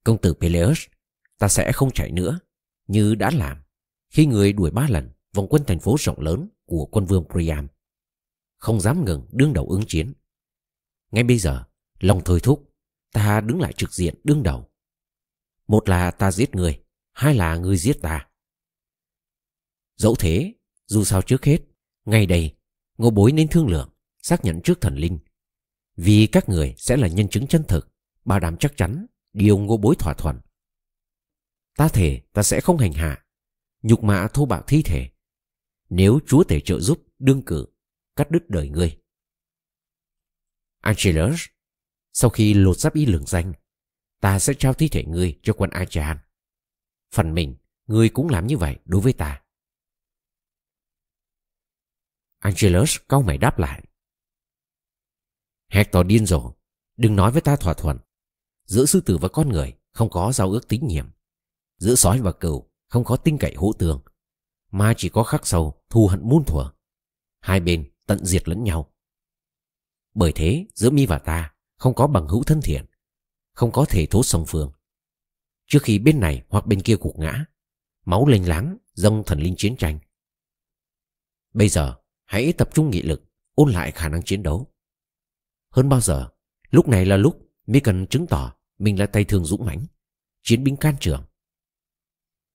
Công 0.05 0.21
tử 0.21 0.35
Peleus, 0.35 0.83
ta 1.39 1.49
sẽ 1.49 1.73
không 1.73 1.91
chạy 1.91 2.11
nữa, 2.13 2.39
như 2.87 3.15
đã 3.15 3.31
làm 3.31 3.63
khi 4.11 4.27
người 4.27 4.53
đuổi 4.53 4.71
ba 4.71 4.89
lần 4.89 5.11
vòng 5.33 5.47
quân 5.51 5.65
thành 5.67 5.81
phố 5.81 5.97
rộng 5.99 6.21
lớn 6.21 6.49
của 6.65 6.87
quân 6.87 7.07
vương 7.07 7.25
Priam. 7.31 7.69
Không 8.57 8.81
dám 8.81 9.05
ngừng 9.05 9.29
đương 9.33 9.53
đầu 9.53 9.69
ứng 9.69 9.85
chiến. 9.87 10.13
Ngay 11.11 11.25
bây 11.25 11.39
giờ, 11.39 11.65
lòng 12.01 12.21
thôi 12.25 12.41
thúc, 12.43 12.75
ta 13.13 13.41
đứng 13.41 13.61
lại 13.61 13.73
trực 13.73 13.93
diện 13.93 14.15
đương 14.25 14.43
đầu. 14.43 14.71
Một 15.67 15.89
là 15.89 16.11
ta 16.11 16.33
giết 16.33 16.55
người, 16.55 16.83
hai 17.13 17.35
là 17.35 17.57
người 17.57 17.77
giết 17.77 18.03
ta. 18.03 18.29
Dẫu 19.97 20.15
thế, 20.19 20.55
dù 20.87 21.05
sao 21.05 21.23
trước 21.23 21.45
hết, 21.45 21.59
ngay 22.05 22.27
đây, 22.27 22.57
ngô 22.99 23.11
bối 23.11 23.33
nên 23.33 23.49
thương 23.49 23.69
lượng, 23.69 23.94
xác 24.25 24.45
nhận 24.45 24.61
trước 24.65 24.81
thần 24.81 24.97
linh. 24.97 25.19
Vì 25.97 26.29
các 26.33 26.49
người 26.49 26.75
sẽ 26.79 26.97
là 26.97 27.09
nhân 27.09 27.29
chứng 27.29 27.47
chân 27.47 27.65
thực, 27.69 27.95
bảo 28.25 28.41
đảm 28.41 28.57
chắc 28.57 28.77
chắn 28.77 29.07
điều 29.33 29.59
ngô 29.59 29.77
bối 29.77 29.97
thỏa 29.99 30.15
thuận. 30.15 30.41
Ta 31.77 31.89
thể 31.89 32.23
ta 32.33 32.43
sẽ 32.43 32.61
không 32.61 32.79
hành 32.79 32.93
hạ, 32.93 33.25
nhục 33.83 34.03
mạ 34.03 34.29
thô 34.35 34.47
bạo 34.47 34.63
thi 34.67 34.83
thể. 34.83 35.11
Nếu 35.89 36.19
chúa 36.27 36.45
tể 36.45 36.61
trợ 36.61 36.81
giúp 36.81 37.03
đương 37.19 37.43
cử, 37.47 37.67
cắt 38.17 38.31
đứt 38.31 38.51
đời 38.51 38.69
ngươi. 38.69 39.01
Angelus, 40.81 41.41
sau 42.13 42.31
khi 42.31 42.55
lột 42.55 42.79
giáp 42.79 42.95
y 42.95 43.07
lường 43.07 43.27
danh, 43.27 43.53
ta 44.21 44.39
sẽ 44.39 44.55
trao 44.59 44.75
thi 44.75 44.89
thể 44.89 45.05
ngươi 45.05 45.39
cho 45.43 45.53
quân 45.53 45.71
Achan. 45.71 46.19
Phần 47.13 47.35
mình, 47.35 47.57
ngươi 47.87 48.09
cũng 48.09 48.29
làm 48.29 48.47
như 48.47 48.57
vậy 48.57 48.77
đối 48.85 49.01
với 49.01 49.13
ta. 49.13 49.43
Angelus 52.39 52.97
cau 53.09 53.23
mày 53.23 53.39
đáp 53.39 53.59
lại. 53.59 53.85
Hector 55.75 56.07
điên 56.07 56.27
rồ, 56.27 56.55
đừng 56.97 57.17
nói 57.17 57.33
với 57.33 57.41
ta 57.43 57.57
thỏa 57.57 57.75
thuận. 57.75 57.99
Giữa 58.65 58.85
sư 58.85 59.01
tử 59.01 59.19
và 59.19 59.29
con 59.29 59.49
người 59.49 59.73
không 59.93 60.11
có 60.11 60.33
giao 60.33 60.51
ước 60.51 60.69
tín 60.69 60.87
nhiệm. 60.87 61.11
Giữa 61.77 61.95
sói 61.95 62.21
và 62.21 62.33
cừu 62.33 62.71
không 62.89 63.05
có 63.05 63.17
tinh 63.17 63.39
cậy 63.39 63.55
hỗ 63.55 63.73
tường, 63.73 64.03
mà 64.71 64.95
chỉ 64.97 65.09
có 65.09 65.25
khắc 65.25 65.47
sâu 65.47 65.85
thù 65.91 66.07
hận 66.07 66.29
muôn 66.29 66.45
thuở. 66.45 66.73
Hai 67.41 67.61
bên 67.61 67.93
tận 68.07 68.25
diệt 68.25 68.49
lẫn 68.49 68.65
nhau. 68.65 68.95
Bởi 70.15 70.33
thế 70.33 70.67
giữa 70.75 70.91
mi 70.91 71.07
và 71.07 71.19
ta 71.19 71.55
không 71.77 71.95
có 71.95 72.07
bằng 72.07 72.29
hữu 72.29 72.45
thân 72.45 72.61
thiện, 72.63 72.87
không 73.53 73.73
có 73.73 73.85
thể 73.89 74.07
thố 74.07 74.23
song 74.23 74.45
phương. 74.49 74.73
Trước 75.67 75.83
khi 75.83 75.99
bên 75.99 76.21
này 76.21 76.45
hoặc 76.49 76.67
bên 76.67 76.83
kia 76.83 76.97
cuộc 76.97 77.19
ngã, 77.19 77.45
máu 78.05 78.27
lênh 78.27 78.49
láng 78.49 78.79
dâng 78.93 79.23
thần 79.27 79.41
linh 79.41 79.55
chiến 79.57 79.77
tranh. 79.77 79.99
Bây 81.55 81.69
giờ 81.69 81.95
hãy 82.25 82.53
tập 82.53 82.71
trung 82.75 82.91
nghị 82.91 83.03
lực, 83.03 83.23
ôn 83.55 83.73
lại 83.73 83.93
khả 83.93 84.09
năng 84.09 84.23
chiến 84.23 84.43
đấu. 84.43 84.74
Hơn 85.75 85.89
bao 85.89 86.01
giờ, 86.01 86.31
lúc 86.71 86.89
này 86.89 87.07
là 87.07 87.17
lúc 87.17 87.53
mi 87.67 87.81
cần 87.81 88.07
chứng 88.07 88.27
tỏ 88.27 88.55
mình 88.79 88.99
là 88.99 89.07
tay 89.07 89.25
thường 89.25 89.45
dũng 89.45 89.67
mãnh, 89.67 89.87
chiến 90.43 90.65
binh 90.65 90.77
can 90.77 90.97
trường. 91.01 91.25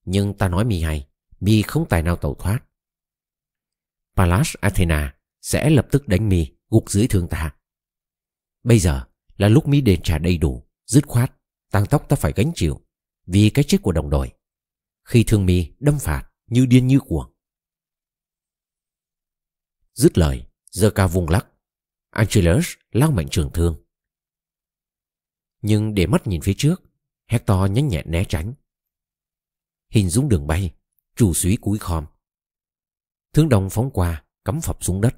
Nhưng 0.06 0.34
ta 0.34 0.48
nói 0.48 0.66
mi 0.66 0.82
hay, 0.82 1.08
mi 1.40 1.62
không 1.62 1.86
tài 1.90 2.04
nào 2.04 2.16
tẩu 2.16 2.36
thoát. 2.36 2.60
Pallas 4.16 4.56
Athena 4.62 5.18
sẽ 5.42 5.70
lập 5.70 5.88
tức 5.92 6.08
đánh 6.08 6.30
mi 6.30 6.48
gục 6.70 6.90
dưới 6.90 7.08
thương 7.08 7.28
ta. 7.28 7.56
Bây 8.64 8.80
giờ 8.80 9.06
là 9.38 9.48
lúc 9.48 9.68
mi 9.68 9.82
đền 9.82 10.00
trả 10.04 10.18
đầy 10.18 10.38
đủ, 10.38 10.70
dứt 10.86 11.08
khoát, 11.08 11.34
tăng 11.72 11.86
tóc 11.86 12.10
ta 12.10 12.16
phải 12.16 12.34
gánh 12.36 12.52
chịu 12.56 12.82
vì 13.26 13.50
cái 13.50 13.64
chết 13.68 13.78
của 13.82 13.92
đồng 13.92 14.10
đội. 14.10 14.34
Khi 15.04 15.24
thương 15.28 15.46
mi 15.46 15.72
đâm 15.80 16.00
phạt 16.00 16.32
như 16.48 16.66
điên 16.66 16.88
như 16.88 17.00
cuồng. 17.00 17.34
Dứt 19.94 20.18
lời, 20.18 20.46
giơ 20.72 20.90
cao 20.90 21.08
vùng 21.08 21.30
lắc. 21.30 21.48
Angelus 22.10 22.79
lao 22.92 23.12
mạnh 23.12 23.28
trường 23.32 23.52
thương. 23.54 23.84
Nhưng 25.62 25.94
để 25.94 26.08
mắt 26.08 26.28
nhìn 26.28 26.42
phía 26.42 26.54
trước, 26.58 26.84
Hector 27.28 27.72
nhanh 27.72 27.88
nhẹn 27.88 28.12
né 28.12 28.26
tránh. 28.30 28.54
Hình 29.90 30.10
dung 30.10 30.30
đường 30.30 30.48
bay, 30.48 30.76
chủ 31.16 31.34
suý 31.34 31.58
cúi 31.62 31.80
khom. 31.80 32.06
Thương 33.34 33.50
đồng 33.50 33.70
phóng 33.70 33.92
qua, 33.94 34.26
cắm 34.46 34.62
phập 34.62 34.84
xuống 34.84 35.02
đất. 35.02 35.16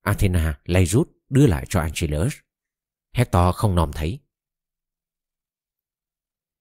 Athena 0.00 0.60
lay 0.64 0.86
rút 0.86 1.10
đưa 1.28 1.46
lại 1.46 1.66
cho 1.68 1.80
Angelus. 1.80 2.34
Hector 3.12 3.54
không 3.54 3.74
nòm 3.74 3.90
thấy. 3.92 4.20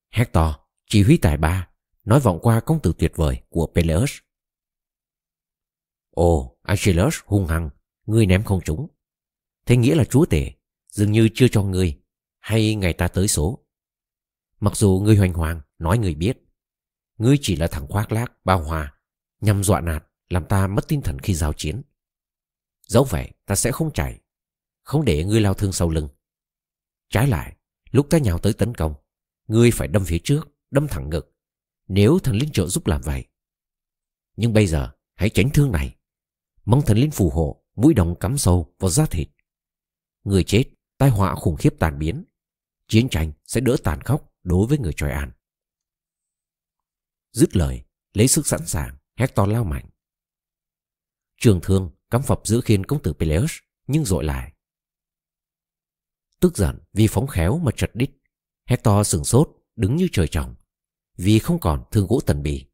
Hector, 0.09 0.55
chỉ 0.85 1.03
huy 1.03 1.17
tài 1.17 1.37
ba, 1.37 1.69
nói 2.03 2.19
vọng 2.19 2.39
qua 2.41 2.59
công 2.59 2.81
tử 2.81 2.93
tuyệt 2.97 3.11
vời 3.15 3.41
của 3.49 3.71
Peleus. 3.75 4.17
Ồ, 6.09 6.59
Achilles 6.61 7.19
hung 7.25 7.47
hăng, 7.47 7.69
ngươi 8.05 8.25
ném 8.25 8.43
không 8.43 8.61
trúng. 8.65 8.87
Thế 9.67 9.77
nghĩa 9.77 9.95
là 9.95 10.05
chúa 10.05 10.25
tể, 10.25 10.51
dường 10.89 11.11
như 11.11 11.29
chưa 11.33 11.47
cho 11.47 11.63
ngươi, 11.63 11.99
hay 12.39 12.75
ngày 12.75 12.93
ta 12.93 13.07
tới 13.07 13.27
số. 13.27 13.65
Mặc 14.59 14.77
dù 14.77 15.01
ngươi 15.03 15.15
hoành 15.15 15.33
hoàng, 15.33 15.61
nói 15.79 15.97
người 15.97 16.15
biết, 16.15 16.37
ngươi 17.17 17.37
chỉ 17.41 17.55
là 17.55 17.67
thằng 17.67 17.87
khoác 17.87 18.11
lác, 18.11 18.45
bao 18.45 18.63
hòa, 18.63 18.93
nhằm 19.41 19.63
dọa 19.63 19.81
nạt, 19.81 20.07
làm 20.29 20.45
ta 20.45 20.67
mất 20.67 20.87
tinh 20.87 21.01
thần 21.01 21.19
khi 21.19 21.33
giao 21.33 21.53
chiến. 21.53 21.81
Dẫu 22.87 23.03
vậy, 23.03 23.31
ta 23.45 23.55
sẽ 23.55 23.71
không 23.71 23.93
chạy, 23.93 24.19
không 24.83 25.05
để 25.05 25.23
ngươi 25.23 25.41
lao 25.41 25.53
thương 25.53 25.71
sau 25.71 25.89
lưng. 25.89 26.09
Trái 27.09 27.27
lại, 27.27 27.55
lúc 27.91 28.07
ta 28.09 28.17
nhào 28.17 28.39
tới 28.39 28.53
tấn 28.53 28.75
công, 28.75 28.93
ngươi 29.47 29.71
phải 29.71 29.87
đâm 29.87 30.05
phía 30.05 30.19
trước, 30.23 30.47
đâm 30.71 30.87
thẳng 30.87 31.09
ngực, 31.09 31.35
nếu 31.87 32.19
thần 32.19 32.35
linh 32.35 32.51
trợ 32.51 32.67
giúp 32.67 32.87
làm 32.87 33.01
vậy. 33.01 33.25
Nhưng 34.35 34.53
bây 34.53 34.67
giờ, 34.67 34.91
hãy 35.15 35.29
tránh 35.29 35.49
thương 35.49 35.71
này. 35.71 35.95
Mong 36.65 36.81
thần 36.81 36.97
linh 36.97 37.11
phù 37.11 37.29
hộ, 37.29 37.63
mũi 37.75 37.93
đồng 37.93 38.15
cắm 38.15 38.37
sâu 38.37 38.75
vào 38.79 38.89
da 38.89 39.05
thịt. 39.05 39.29
Người 40.23 40.43
chết, 40.43 40.63
tai 40.97 41.09
họa 41.09 41.35
khủng 41.35 41.55
khiếp 41.55 41.79
tàn 41.79 41.99
biến. 41.99 42.23
Chiến 42.87 43.09
tranh 43.09 43.31
sẽ 43.45 43.61
đỡ 43.61 43.75
tàn 43.83 44.01
khốc 44.01 44.33
đối 44.43 44.67
với 44.67 44.77
người 44.77 44.93
Troy 44.93 45.09
An. 45.09 45.31
Dứt 47.31 47.55
lời, 47.55 47.83
lấy 48.13 48.27
sức 48.27 48.47
sẵn 48.47 48.67
sàng, 48.67 48.97
Hector 49.15 49.49
lao 49.49 49.63
mạnh. 49.63 49.89
Trường 51.37 51.59
thương 51.63 51.91
cắm 52.09 52.21
phập 52.21 52.41
giữa 52.43 52.61
khiên 52.61 52.83
công 52.83 53.03
tử 53.03 53.13
Peleus 53.13 53.51
nhưng 53.87 54.05
dội 54.05 54.23
lại. 54.23 54.53
Tức 56.39 56.57
giận 56.57 56.79
vì 56.93 57.07
phóng 57.07 57.27
khéo 57.27 57.57
mà 57.57 57.71
chật 57.77 57.91
đít, 57.93 58.11
Hector 58.65 59.07
sừng 59.07 59.23
sốt 59.23 59.49
đứng 59.75 59.95
như 59.95 60.07
trời 60.11 60.27
trồng 60.27 60.55
vì 61.17 61.39
không 61.39 61.59
còn 61.59 61.83
thương 61.91 62.07
gỗ 62.07 62.19
tần 62.25 62.43
bì. 62.43 62.65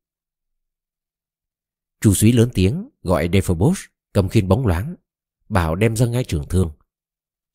Chủ 2.01 2.13
suý 2.13 2.31
lớn 2.31 2.49
tiếng 2.53 2.89
gọi 3.01 3.29
Dephobos 3.33 3.79
cầm 4.13 4.29
khiên 4.29 4.47
bóng 4.47 4.67
loáng, 4.67 4.95
bảo 5.49 5.75
đem 5.75 5.95
ra 5.95 6.05
ngay 6.05 6.23
trường 6.23 6.47
thương. 6.49 6.71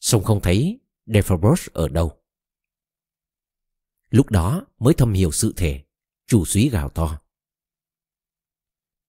Xong 0.00 0.24
không 0.24 0.40
thấy 0.42 0.80
Dephobos 1.06 1.68
ở 1.72 1.88
đâu. 1.88 2.22
Lúc 4.10 4.30
đó 4.30 4.66
mới 4.78 4.94
thâm 4.94 5.12
hiểu 5.12 5.32
sự 5.32 5.52
thể, 5.56 5.84
Chủ 6.26 6.44
suý 6.44 6.68
gào 6.68 6.88
to. 6.88 7.20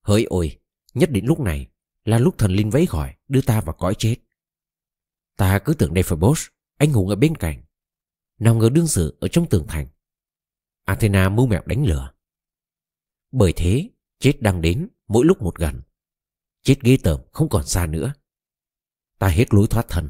Hỡi 0.02 0.24
ôi, 0.24 0.60
Nhất 0.94 1.12
định 1.12 1.26
lúc 1.26 1.40
này 1.40 1.68
Là 2.06 2.20
lúc 2.20 2.38
thần 2.38 2.52
linh 2.52 2.70
vẫy 2.70 2.86
gọi 2.86 3.16
Đưa 3.28 3.42
ta 3.42 3.62
vào 3.62 3.76
cõi 3.80 3.96
chết. 3.98 4.16
Ta 5.36 5.60
cứ 5.66 5.74
tưởng 5.74 5.94
Dephobos 5.94 6.48
Anh 6.78 6.94
hùng 6.94 7.10
ở 7.10 7.16
bên 7.16 7.36
cạnh, 7.36 7.64
Nào 8.40 8.56
ngờ 8.56 8.70
đương 8.70 8.88
sự 8.88 9.18
ở 9.20 9.28
trong 9.28 9.50
tường 9.50 9.66
thành. 9.68 9.88
Athena 10.86 11.30
mưu 11.30 11.48
mẹo 11.48 11.62
đánh 11.66 11.86
lửa. 11.86 12.14
Bởi 13.32 13.54
thế, 13.56 13.90
Chết 14.20 14.42
đang 14.42 14.62
đến 14.62 14.90
mỗi 15.08 15.26
lúc 15.26 15.42
một 15.42 15.56
gần. 15.56 15.82
Chết 16.64 16.76
ghê 16.82 16.98
tởm, 17.04 17.22
không 17.32 17.50
còn 17.50 17.66
xa 17.66 17.86
nữa. 17.86 18.14
Ta 19.20 19.28
hết 19.28 19.54
lối 19.54 19.68
thoát 19.68 19.86
thân. 19.90 20.10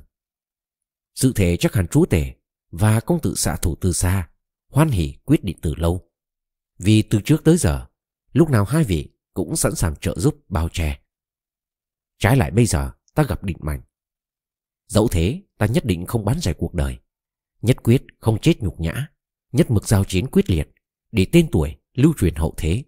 Sự 1.20 1.34
thể 1.36 1.58
chắc 1.58 1.74
hẳn 1.74 1.88
chúa 1.88 2.06
tể 2.06 2.34
Và 2.72 3.00
công 3.00 3.22
tử 3.22 3.34
xạ 3.36 3.58
thủ 3.62 3.76
từ 3.82 3.94
xa, 3.94 4.30
Hoan 4.68 4.90
hỉ 4.90 5.14
quyết 5.26 5.44
định 5.44 5.58
từ 5.62 5.76
lâu. 5.76 6.12
Vì 6.78 7.02
từ 7.02 7.20
trước 7.26 7.44
tới 7.44 7.58
giờ, 7.58 7.88
Lúc 8.32 8.50
nào 8.50 8.66
hai 8.66 8.84
vị 8.84 9.10
cũng 9.34 9.56
sẵn 9.56 9.76
sàng 9.76 9.96
trợ 9.96 10.16
giúp 10.18 10.50
bao 10.50 10.70
che. 10.70 11.00
Trái 12.18 12.38
lại 12.38 12.52
bây 12.52 12.66
giờ, 12.66 12.92
ta 13.14 13.24
gặp 13.24 13.44
định 13.44 13.58
mạnh 13.60 13.82
Dẫu 14.88 15.08
thế, 15.08 15.42
ta 15.58 15.66
nhất 15.66 15.86
định 15.86 16.06
không 16.06 16.26
bán 16.26 16.40
rẻ 16.40 16.54
cuộc 16.54 16.74
đời, 16.74 16.98
Nhất 17.62 17.84
quyết 17.84 18.04
không 18.20 18.40
chết 18.40 18.60
nhục 18.60 18.80
nhã, 18.80 19.08
Nhất 19.52 19.72
mực 19.72 19.88
giao 19.88 20.06
chiến 20.06 20.28
quyết 20.28 20.50
liệt 20.50 20.70
Để 21.12 21.28
tên 21.32 21.50
tuổi 21.52 21.78
lưu 21.94 22.14
truyền 22.18 22.36
hậu 22.36 22.54
thế. 22.58 22.84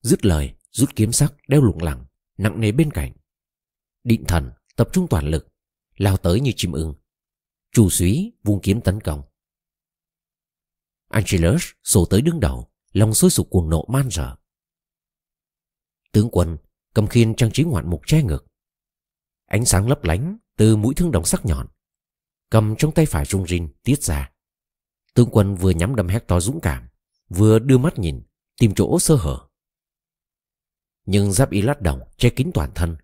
Dứt 0.00 0.24
lời, 0.24 0.54
rút 0.70 0.96
kiếm 0.96 1.12
sắc 1.12 1.34
đeo 1.48 1.62
lủng 1.62 1.82
lẳng 1.82 2.04
Nặng 2.38 2.60
nề 2.60 2.72
bên 2.72 2.90
cạnh. 2.90 3.12
Định 4.04 4.24
thần 4.28 4.52
tập 4.76 4.88
trung 4.92 5.06
toàn 5.10 5.28
lực 5.28 5.53
Lao 5.96 6.16
tới 6.16 6.40
như 6.40 6.52
chim 6.56 6.72
ưng. 6.72 6.94
Chu 7.72 7.90
suý 7.90 8.32
vung 8.42 8.60
kiếm 8.62 8.80
tấn 8.80 9.00
công. 9.00 9.22
Angelus 11.08 11.64
sổ 11.82 12.06
tới 12.10 12.22
đứng 12.22 12.40
đầu, 12.40 12.70
Lòng 12.92 13.14
sôi 13.14 13.30
sục 13.30 13.50
cuồng 13.50 13.70
nộ 13.70 13.84
man 13.88 14.10
rợ 14.10 14.36
Tướng 16.12 16.28
quân, 16.32 16.56
cầm 16.94 17.06
khiên 17.06 17.34
trang 17.34 17.50
trí 17.52 17.64
ngoạn 17.64 17.90
mục 17.90 18.02
che 18.06 18.22
ngực. 18.22 18.46
Ánh 19.46 19.64
sáng 19.64 19.88
lấp 19.88 20.04
lánh 20.04 20.38
từ 20.56 20.76
mũi 20.76 20.94
thương 20.94 21.10
đồng 21.10 21.24
sắc 21.24 21.46
nhọn. 21.46 21.68
Cầm 22.50 22.74
trong 22.78 22.92
tay 22.92 23.06
phải 23.06 23.24
rung 23.24 23.46
rin 23.46 23.72
tiết 23.82 24.02
ra. 24.02 24.32
Tướng 25.14 25.28
quân 25.32 25.54
vừa 25.54 25.70
nhắm 25.70 25.96
đâm 25.96 26.08
Hector 26.08 26.44
dũng 26.44 26.60
cảm, 26.60 26.88
Vừa 27.28 27.58
đưa 27.58 27.78
mắt 27.78 27.98
nhìn, 27.98 28.22
Tìm 28.60 28.74
chỗ 28.74 28.98
sơ 28.98 29.14
hở. 29.14 29.48
Nhưng 31.06 31.32
giáp 31.32 31.50
y 31.50 31.62
lát 31.62 31.80
đồng 31.80 32.00
che 32.16 32.30
kín 32.30 32.50
toàn 32.54 32.70
thân. 32.74 32.96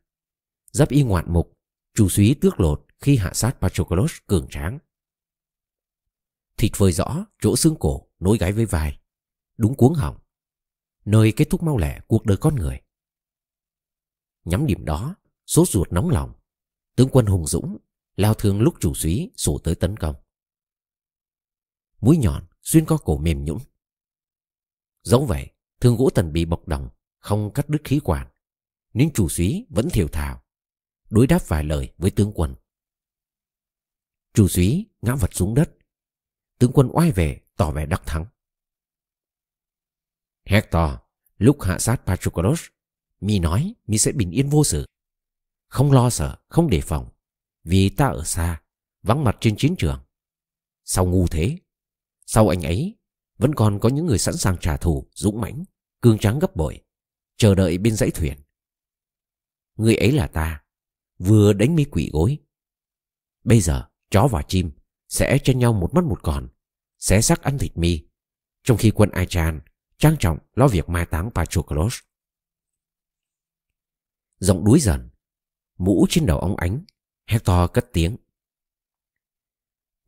Giáp 0.73 0.89
y 0.89 1.03
ngoạn 1.03 1.33
mục 1.33 1.59
Chủ 1.95 2.09
suý 2.09 2.35
tước 2.35 2.61
lột 2.61 2.87
khi 3.01 3.17
hạ 3.17 3.31
sát 3.35 3.57
Patroclus 3.61 4.13
cường 4.27 4.47
tráng. 4.51 4.79
Thịt 6.57 6.73
vơi 6.77 6.93
rõ, 6.93 7.27
chỗ 7.41 7.57
xương 7.57 7.77
cổ, 7.81 8.09
nối 8.19 8.39
gáy 8.39 8.53
với 8.53 8.67
vai. 8.67 9.01
Đúng 9.57 9.75
cuống 9.75 9.95
họng. 9.95 10.19
Nơi 11.05 11.33
kết 11.37 11.51
thúc 11.51 11.63
mau 11.63 11.77
lẹ 11.77 12.01
cuộc 12.09 12.27
đời 12.27 12.37
con 12.41 12.55
người. 12.55 12.81
Nhắm 14.45 14.67
điểm 14.67 14.85
đó, 14.85 15.15
Sốt 15.47 15.69
ruột 15.69 15.93
nóng 15.93 16.11
lòng. 16.11 16.33
Tướng 16.97 17.09
quân 17.13 17.27
hùng 17.27 17.47
dũng, 17.47 17.79
Lao 18.17 18.35
thương 18.35 18.61
lúc 18.61 18.75
chủ 18.81 18.95
suý 18.95 19.31
sổ 19.37 19.59
tới 19.65 19.75
tấn 19.75 19.97
công. 19.97 20.17
Mũi 22.01 22.17
nhọn 22.17 22.47
xuyên 22.63 22.87
qua 22.87 22.99
cổ 23.05 23.19
mềm 23.19 23.45
nhũn. 23.45 23.59
Dẫu 25.03 25.27
vậy, 25.27 25.51
Thương 25.81 25.97
gỗ 25.97 26.11
tần 26.15 26.33
bị 26.33 26.45
bọc 26.45 26.69
đồng, 26.69 26.89
Không 27.19 27.53
cắt 27.53 27.69
đứt 27.69 27.79
khí 27.85 28.01
quản, 28.05 28.29
Nhưng 28.93 29.13
chủ 29.13 29.29
suý 29.29 29.67
vẫn 29.71 29.91
thiểu 29.91 30.09
thảo 30.09 30.43
Đối 31.11 31.27
đáp 31.27 31.49
vài 31.49 31.65
lời 31.65 31.93
với 31.99 32.11
tướng 32.11 32.33
quân. 32.35 32.55
Chủ 34.35 34.49
duy 34.49 34.87
ngã 35.03 35.15
vật 35.15 35.35
xuống 35.35 35.55
đất. 35.55 35.77
Tướng 36.59 36.73
quân 36.75 36.89
oai 36.93 37.13
về 37.13 37.41
tỏ 37.57 37.71
vẻ 37.71 37.87
đắc 37.87 38.03
thắng. 38.07 38.27
Hector 40.45 40.91
lúc 41.39 41.63
hạ 41.63 41.79
sát 41.79 42.03
Patroclus 42.07 42.63
Mi 43.21 43.39
nói 43.39 43.75
Mi 43.87 43.99
sẽ 43.99 44.13
bình 44.13 44.31
yên 44.31 44.49
vô 44.49 44.65
sự. 44.65 44.87
Không 45.69 45.93
lo 45.93 46.11
sợ, 46.11 46.39
không 46.49 46.71
đề 46.71 46.81
phòng 46.81 47.11
Vì 47.65 47.89
ta 47.89 48.07
ở 48.07 48.25
xa 48.25 48.63
Vắng 49.03 49.25
mặt 49.25 49.37
trên 49.41 49.57
chiến 49.57 49.75
trường. 49.79 50.05
Sao 50.85 51.07
ngu 51.07 51.27
thế 51.27 51.59
Sau 52.27 52.49
anh 52.49 52.63
ấy 52.63 52.99
Vẫn 53.39 53.55
còn 53.55 53.79
có 53.81 53.89
những 53.89 54.07
người 54.07 54.19
sẵn 54.19 54.37
sàng 54.37 54.57
trả 54.61 54.77
thù 54.77 55.11
Dũng 55.15 55.41
mãnh, 55.41 55.65
cương 56.03 56.19
trắng 56.19 56.39
gấp 56.39 56.57
bội 56.57 56.81
Chờ 57.37 57.55
đợi 57.55 57.79
bên 57.79 57.97
dãy 57.97 58.11
thuyền. 58.11 58.39
Người 59.77 59.97
ấy 59.97 60.13
là 60.13 60.27
ta 60.27 60.63
Vừa 61.25 61.53
đánh 61.53 61.75
mi 61.75 61.85
quỷ 61.85 62.11
gối 62.13 62.39
Bây 63.45 63.61
giờ 63.61 63.89
chó 64.11 64.29
và 64.31 64.43
chim 64.43 64.71
Sẽ 65.09 65.39
cho 65.45 65.53
nhau 65.53 65.73
một 65.73 65.95
mất 65.95 66.05
một 66.05 66.23
còn 66.23 66.49
Xé 66.99 67.21
xác 67.21 67.43
ăn 67.43 67.59
thịt 67.59 67.77
mi 67.77 68.09
Trong 68.63 68.77
khi 68.77 68.91
quân 68.91 69.11
Achan 69.11 69.61
trang 70.01 70.17
trọng 70.19 70.39
lo 70.55 70.69
việc 70.69 70.89
mai 70.89 71.07
táng 71.07 71.31
Patroclus. 71.35 71.99
Giọng 74.39 74.65
đuối 74.65 74.81
dần, 74.81 75.11
mũ 75.79 76.07
trên 76.11 76.27
đầu 76.27 76.39
ông 76.39 76.57
ánh, 76.57 76.85
Hector 77.27 77.71
cất 77.73 77.91
tiếng. 77.93 78.17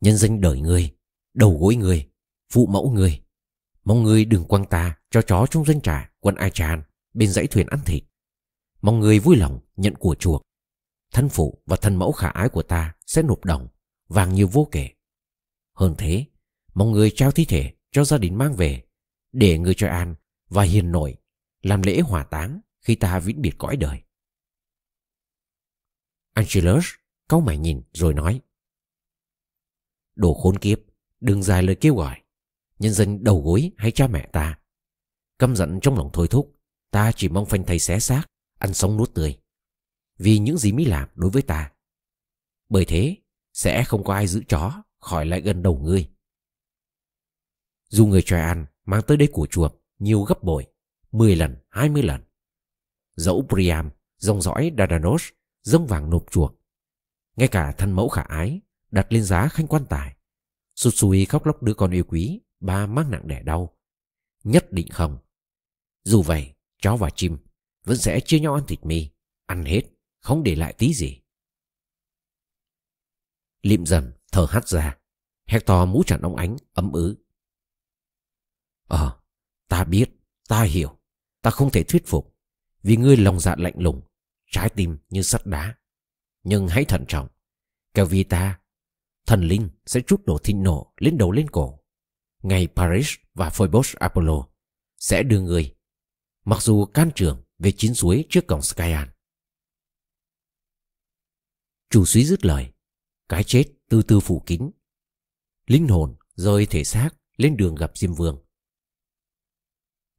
Nhân 0.01 0.17
danh 0.17 0.41
đời 0.41 0.61
người, 0.61 0.95
đầu 1.33 1.57
gối 1.59 1.75
người, 1.75 2.09
phụ 2.49 2.65
mẫu 2.65 2.91
người. 2.91 3.23
mong 3.83 4.03
người 4.03 4.25
đừng 4.25 4.45
quăng 4.45 4.65
ta 4.65 4.97
cho 5.11 5.21
chó 5.21 5.45
trong 5.51 5.65
doanh 5.65 5.81
trại 5.81 6.09
quân 6.19 6.35
Achan 6.35 6.83
bên 7.13 7.31
dãy 7.31 7.47
thuyền 7.47 7.67
ăn 7.67 7.79
thịt. 7.85 8.03
Mong 8.81 8.99
người 8.99 9.19
vui 9.19 9.35
lòng 9.35 9.59
nhận 9.75 9.95
của 9.95 10.15
chuộc. 10.15 10.41
Thân 11.13 11.29
phụ 11.29 11.63
và 11.65 11.75
thân 11.75 11.95
mẫu 11.95 12.11
khả 12.11 12.29
ái 12.29 12.49
của 12.49 12.63
ta 12.63 12.95
sẽ 13.05 13.21
nộp 13.21 13.45
đồng, 13.45 13.67
vàng 14.07 14.33
nhiều 14.33 14.47
vô 14.47 14.67
kể. 14.71 14.89
Hơn 15.73 15.95
thế, 15.97 16.25
mong 16.73 16.91
người 16.91 17.11
trao 17.15 17.31
thi 17.31 17.45
thể 17.45 17.73
cho 17.91 18.03
gia 18.03 18.17
đình 18.17 18.37
mang 18.37 18.55
về 18.55 18.83
để 19.31 19.57
người 19.57 19.73
cho 19.77 19.87
an 19.87 20.15
và 20.49 20.63
hiền 20.63 20.91
nội 20.91 21.17
làm 21.61 21.81
lễ 21.81 21.99
hỏa 21.99 22.23
táng 22.23 22.61
khi 22.81 22.95
ta 22.95 23.19
vĩnh 23.19 23.41
biệt 23.41 23.53
cõi 23.57 23.77
đời. 23.77 24.01
Angelus 26.33 26.85
cau 27.29 27.41
mày 27.41 27.57
nhìn 27.57 27.81
rồi 27.93 28.13
nói 28.13 28.41
Đồ 30.15 30.33
khốn 30.33 30.57
kiếp, 30.57 30.79
đừng 31.21 31.43
dài 31.43 31.63
lời 31.63 31.75
kêu 31.75 31.95
gọi. 31.95 32.21
Nhân 32.79 32.93
dân 32.93 33.23
đầu 33.23 33.41
gối 33.41 33.71
hay 33.77 33.91
cha 33.91 34.07
mẹ 34.07 34.29
ta. 34.31 34.59
Căm 35.39 35.55
giận 35.55 35.79
trong 35.81 35.97
lòng 35.97 36.09
thôi 36.13 36.27
thúc, 36.27 36.59
ta 36.91 37.11
chỉ 37.15 37.29
mong 37.29 37.45
phanh 37.45 37.63
thầy 37.63 37.79
xé 37.79 37.99
xác, 37.99 38.23
ăn 38.59 38.73
sống 38.73 38.97
nuốt 38.97 39.13
tươi. 39.13 39.42
Vì 40.17 40.39
những 40.39 40.57
gì 40.57 40.71
mỹ 40.71 40.85
làm 40.85 41.09
đối 41.15 41.31
với 41.31 41.41
ta. 41.41 41.71
Bởi 42.69 42.85
thế, 42.85 43.17
sẽ 43.53 43.83
không 43.83 44.03
có 44.03 44.13
ai 44.13 44.27
giữ 44.27 44.43
chó 44.47 44.83
khỏi 44.99 45.25
lại 45.25 45.41
gần 45.41 45.63
đầu 45.63 45.77
ngươi. 45.77 46.09
Dù 47.89 48.07
người 48.07 48.21
cho 48.25 48.37
ăn 48.37 48.65
mang 48.85 49.01
tới 49.07 49.17
đây 49.17 49.29
của 49.31 49.47
chuộc 49.47 49.83
nhiều 49.99 50.21
gấp 50.21 50.43
bội, 50.43 50.65
10 51.11 51.35
lần, 51.35 51.57
20 51.69 52.03
lần. 52.03 52.21
Dẫu 53.15 53.45
Priam, 53.49 53.89
dòng 54.17 54.41
dõi 54.41 54.71
Dardanos, 54.77 55.23
dông 55.61 55.87
vàng 55.87 56.09
nộp 56.09 56.31
chuộc. 56.31 56.59
Ngay 57.35 57.47
cả 57.47 57.71
thân 57.77 57.91
mẫu 57.91 58.09
khả 58.09 58.21
ái, 58.21 58.61
đặt 58.91 59.07
lên 59.09 59.23
giá 59.23 59.47
khanh 59.47 59.67
quan 59.67 59.85
tài. 59.89 60.15
Sụt 60.75 60.93
sùi 60.93 61.25
khóc 61.25 61.45
lóc 61.45 61.63
đứa 61.63 61.73
con 61.73 61.91
yêu 61.91 62.03
quý, 62.03 62.41
ba 62.59 62.85
mắc 62.85 63.05
nặng 63.09 63.27
đẻ 63.27 63.43
đau. 63.43 63.77
Nhất 64.43 64.71
định 64.71 64.89
không. 64.89 65.17
Dù 66.03 66.21
vậy, 66.21 66.53
chó 66.81 66.95
và 66.95 67.09
chim 67.15 67.37
vẫn 67.83 67.97
sẽ 67.97 68.19
chia 68.19 68.39
nhau 68.39 68.53
ăn 68.53 68.63
thịt 68.67 68.85
mì, 68.85 69.09
ăn 69.45 69.65
hết, 69.65 69.81
không 70.23 70.43
để 70.43 70.55
lại 70.55 70.73
tí 70.77 70.93
gì. 70.93 71.19
Lịm 73.61 73.85
dần, 73.85 74.11
thở 74.31 74.47
hắt 74.49 74.67
ra. 74.67 74.97
Hector 75.45 75.89
mũ 75.89 76.03
chặn 76.07 76.21
ông 76.21 76.35
ánh, 76.35 76.57
ấm 76.73 76.91
ứ. 76.91 77.15
Ờ, 78.87 79.19
ta 79.67 79.83
biết, 79.83 80.09
ta 80.47 80.63
hiểu. 80.63 80.99
Ta 81.41 81.49
không 81.49 81.71
thể 81.71 81.83
thuyết 81.83 82.07
phục. 82.07 82.37
Vì 82.83 82.97
ngươi 82.97 83.17
lòng 83.17 83.39
dạ 83.39 83.55
lạnh 83.57 83.73
lùng, 83.77 84.01
trái 84.51 84.69
tim 84.69 84.97
như 85.09 85.21
sắt 85.21 85.45
đá. 85.45 85.75
Nhưng 86.43 86.67
hãy 86.67 86.85
thận 86.85 87.05
trọng. 87.07 87.27
Kẻo 87.93 88.05
vì 88.05 88.23
ta, 88.23 88.59
thần 89.25 89.41
linh 89.41 89.69
sẽ 89.85 90.01
chút 90.01 90.25
đổ 90.25 90.37
thịnh 90.37 90.63
nộ 90.63 90.93
lên 90.97 91.17
đầu 91.17 91.31
lên 91.31 91.49
cổ. 91.49 91.79
Ngày 92.41 92.67
Paris 92.75 93.15
và 93.33 93.49
Phoebus 93.49 93.95
Apollo 93.95 94.47
sẽ 94.97 95.23
đưa 95.23 95.41
người, 95.41 95.75
mặc 96.45 96.61
dù 96.61 96.85
can 96.85 97.11
trường 97.15 97.43
về 97.59 97.71
chín 97.77 97.93
suối 97.93 98.25
trước 98.29 98.47
cổng 98.47 98.61
Skyan. 98.61 99.09
Chủ 101.93 102.05
suý 102.05 102.25
dứt 102.25 102.45
lời, 102.45 102.73
cái 103.29 103.43
chết 103.43 103.65
từ 103.89 104.01
từ 104.01 104.19
phủ 104.19 104.43
kín. 104.45 104.71
Linh 105.67 105.87
hồn 105.87 106.15
rơi 106.35 106.65
thể 106.65 106.83
xác 106.83 107.09
lên 107.37 107.57
đường 107.57 107.75
gặp 107.75 107.91
Diêm 107.97 108.13
Vương. 108.13 108.45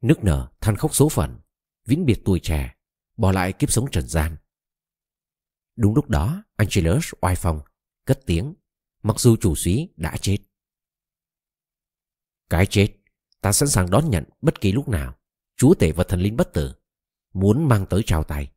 Nước 0.01 0.23
nở 0.23 0.51
than 0.61 0.75
khóc 0.75 0.95
số 0.95 1.09
phận 1.09 1.39
Vĩnh 1.85 2.05
biệt 2.05 2.21
tuổi 2.25 2.39
trẻ 2.43 2.75
Bỏ 3.17 3.31
lại 3.31 3.53
kiếp 3.53 3.71
sống 3.71 3.85
trần 3.91 4.07
gian 4.07 4.37
Đúng 5.75 5.95
lúc 5.95 6.09
đó 6.09 6.43
Angelus 6.55 7.13
oai 7.21 7.35
phong 7.35 7.61
Cất 8.05 8.19
tiếng 8.25 8.53
Mặc 9.03 9.19
dù 9.19 9.35
chủ 9.35 9.55
suý 9.55 9.89
đã 9.95 10.17
chết 10.21 10.37
Cái 12.49 12.65
chết 12.65 12.87
Ta 13.41 13.51
sẵn 13.51 13.69
sàng 13.69 13.89
đón 13.89 14.09
nhận 14.09 14.23
bất 14.41 14.61
kỳ 14.61 14.71
lúc 14.71 14.87
nào 14.87 15.17
Chúa 15.55 15.73
tể 15.73 15.91
và 15.91 16.03
thần 16.03 16.21
linh 16.21 16.37
bất 16.37 16.53
tử 16.53 16.73
Muốn 17.33 17.67
mang 17.67 17.85
tới 17.89 18.01
trao 18.05 18.23
tay 18.23 18.51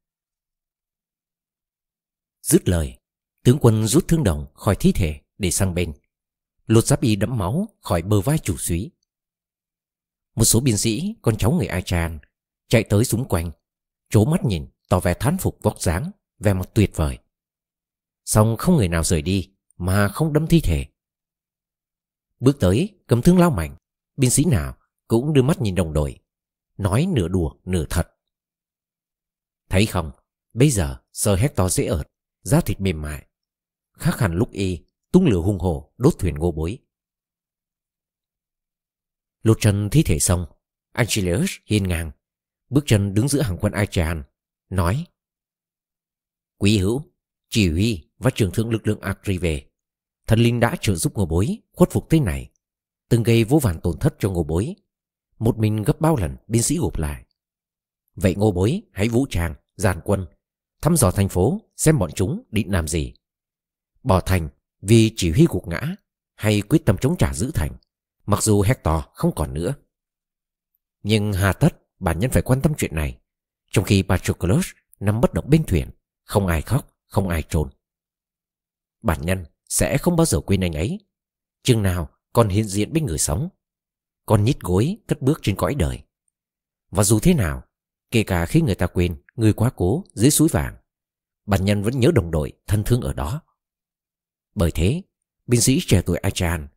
Dứt 2.43 2.69
lời 2.69 2.99
Tướng 3.45 3.59
quân 3.61 3.87
rút 3.87 4.09
thương 4.09 4.25
đồng 4.25 4.47
khỏi 4.55 4.77
thi 4.81 4.93
thể 4.93 5.21
Để 5.39 5.51
sang 5.51 5.75
bên. 5.75 5.93
Lột 6.67 6.87
giáp 6.87 7.01
y 7.01 7.17
đẫm 7.17 7.39
máu 7.39 7.69
khỏi 7.81 8.03
bờ 8.03 8.21
vai 8.21 8.39
chủ 8.39 8.57
suý. 8.57 8.91
Một 10.35 10.45
số 10.45 10.61
binh 10.61 10.79
sĩ, 10.79 11.15
Con 11.23 11.37
cháu 11.37 11.53
người 11.53 11.67
ai 11.67 11.83
tràn 11.83 12.19
Chạy 12.69 12.85
tới 12.85 13.05
xung 13.05 13.29
quanh 13.29 13.51
Chố 14.11 14.25
mắt 14.25 14.45
nhìn, 14.45 14.67
tỏ 14.89 15.01
vẻ 15.01 15.15
thán 15.21 15.37
phục 15.39 15.59
vóc 15.63 15.81
dáng, 15.81 16.11
Vẻ 16.39 16.55
mặt 16.55 16.71
tuyệt 16.75 16.91
vời. 16.95 17.19
Xong 18.25 18.57
không 18.57 18.77
người 18.77 18.89
nào 18.89 19.05
rời 19.05 19.23
đi 19.23 19.51
Mà 19.77 20.09
không 20.09 20.33
đâm 20.33 20.47
thi 20.47 20.61
thể. 20.61 20.87
Bước 22.41 22.61
tới, 22.61 22.99
cầm 23.07 23.23
thương 23.23 23.39
lao 23.39 23.51
mạnh. 23.51 23.77
Binh 24.17 24.31
sĩ 24.31 24.45
nào 24.45 24.77
cũng 25.09 25.33
đưa 25.33 25.43
mắt 25.43 25.61
nhìn 25.61 25.75
đồng 25.75 25.93
đội, 25.93 26.19
Nói 26.77 27.07
nửa 27.15 27.29
đùa, 27.29 27.55
nửa 27.65 27.85
thật. 27.91 28.09
Thấy 29.69 29.87
không? 29.87 30.11
Bây 30.55 30.71
giờ 30.71 30.97
sờ 31.13 31.37
Hector 31.37 31.73
dễ 31.73 31.87
ợt 31.87 32.07
Giá 32.43 32.61
thịt 32.61 32.81
mềm 32.81 33.03
mại 33.03 33.28
Khác 33.99 34.19
hẳn 34.19 34.35
lúc 34.35 34.53
y, 34.53 34.85
tung 35.13 35.27
lửa 35.27 35.41
hung 35.41 35.59
hồ 35.59 35.93
đốt 35.99 36.15
thuyền 36.19 36.35
ngô 36.35 36.53
bối. 36.53 36.79
Lột 39.43 39.61
chân 39.61 39.89
thi 39.91 40.03
thể 40.03 40.19
xong 40.19 40.47
angelus 40.93 41.51
hiên 41.67 41.89
ngang, 41.89 42.11
Bước 42.71 42.85
chân 42.87 43.15
đứng 43.15 43.29
giữa 43.29 43.43
hàng 43.43 43.59
quân 43.61 43.73
Achean 43.73 44.23
Nói, 44.71 45.07
Quý 46.59 46.79
hữu, 46.79 47.03
Chỉ 47.49 47.71
huy 47.71 48.09
và 48.19 48.31
trưởng 48.35 48.53
thượng 48.53 48.71
lực 48.71 48.87
lượng 48.87 49.01
Akrive 49.01 49.63
Thần 50.27 50.39
linh 50.39 50.61
đã 50.61 50.77
trợ 50.81 50.95
giúp 50.95 51.15
ngô 51.15 51.27
bối 51.27 51.59
Khuất 51.73 51.91
phục 51.91 52.11
thế 52.11 52.21
này, 52.21 52.51
Từng 53.09 53.23
gây 53.23 53.45
vô 53.45 53.59
vàn 53.59 53.81
tổn 53.81 53.99
thất 53.99 54.15
cho 54.19 54.31
ngô 54.31 54.45
bối. 54.45 54.75
Một 55.39 55.59
mình 55.59 55.83
gấp 55.83 56.01
bao 56.01 56.17
lần 56.17 56.37
binh 56.47 56.63
sĩ 56.63 56.79
gộp 56.79 56.99
lại. 56.99 57.25
Vậy 58.15 58.35
ngô 58.35 58.53
bối 58.53 58.83
hãy 58.93 59.09
vũ 59.09 59.27
trang, 59.31 59.55
Giàn 59.77 60.01
quân, 60.05 60.27
Thăm 60.83 60.97
dò 60.97 61.11
thành 61.11 61.29
phố, 61.29 61.61
Xem 61.77 61.99
bọn 61.99 62.11
chúng 62.15 62.43
định 62.51 62.73
làm 62.73 62.89
gì. 62.89 63.15
Bỏ 64.09 64.21
thành 64.21 64.49
vì 64.81 65.13
chỉ 65.17 65.31
huy 65.31 65.47
gục 65.49 65.69
ngã 65.69 65.81
Hay 66.35 66.63
quyết 66.69 66.85
tâm 66.87 66.97
chống 67.01 67.17
trả 67.17 67.35
giữ 67.35 67.51
thành 67.55 67.73
Mặc 68.27 68.43
dù 68.43 68.63
Hector 68.63 69.05
không 69.15 69.35
còn 69.35 69.55
nữa. 69.55 69.75
Nhưng 71.03 71.33
hà 71.33 71.53
tất 71.53 71.83
bản 71.99 72.19
nhân 72.19 72.31
phải 72.31 72.43
quan 72.43 72.61
tâm 72.61 72.73
chuyện 72.79 72.95
này 72.95 73.19
Trong 73.71 73.85
khi 73.85 74.03
Patroclus 74.03 74.67
nằm 75.01 75.21
bất 75.21 75.35
động 75.35 75.45
bên 75.49 75.65
thuyền 75.65 75.91
Không 76.25 76.47
ai 76.47 76.63
khóc, 76.63 76.97
không 77.07 77.29
ai 77.29 77.43
trốn. 77.49 77.71
Bản 79.03 79.19
nhân 79.23 79.45
sẽ 79.69 79.99
không 79.99 80.17
bao 80.17 80.27
giờ 80.27 80.41
quên 80.41 80.65
anh 80.65 80.73
ấy. 80.73 80.99
Chừng 81.63 81.83
nào 81.83 82.09
còn 82.33 82.49
hiện 82.49 82.65
diện 82.65 82.93
bên 82.93 83.07
người 83.07 83.19
sống 83.19 83.49
Còn 84.27 84.45
nhít 84.45 84.61
gối 84.61 84.97
cất 85.09 85.23
bước 85.23 85.39
trên 85.43 85.57
cõi 85.57 85.75
đời. 85.75 86.03
Và 86.91 87.05
dù 87.05 87.19
thế 87.19 87.35
nào 87.35 87.63
Kể 88.11 88.23
cả 88.23 88.47
khi 88.47 88.61
người 88.61 88.75
ta 88.75 88.87
quên 88.87 89.23
Người 89.35 89.53
quá 89.53 89.71
cố 89.77 90.05
dưới 90.15 90.31
suối 90.31 90.49
vàng 90.49 90.77
Bản 91.47 91.65
nhân 91.65 91.83
vẫn 91.83 92.01
nhớ 92.01 92.11
đồng 92.15 92.31
đội 92.31 92.53
thân 92.67 92.85
thương 92.85 93.01
ở 93.01 93.13
đó. 93.13 93.43
Bởi 94.55 94.71
thế, 94.71 95.03
Binh 95.47 95.61
sĩ 95.61 95.81
trẻ 95.87 96.03
tuổi 96.07 96.19
Achan, 96.19 96.69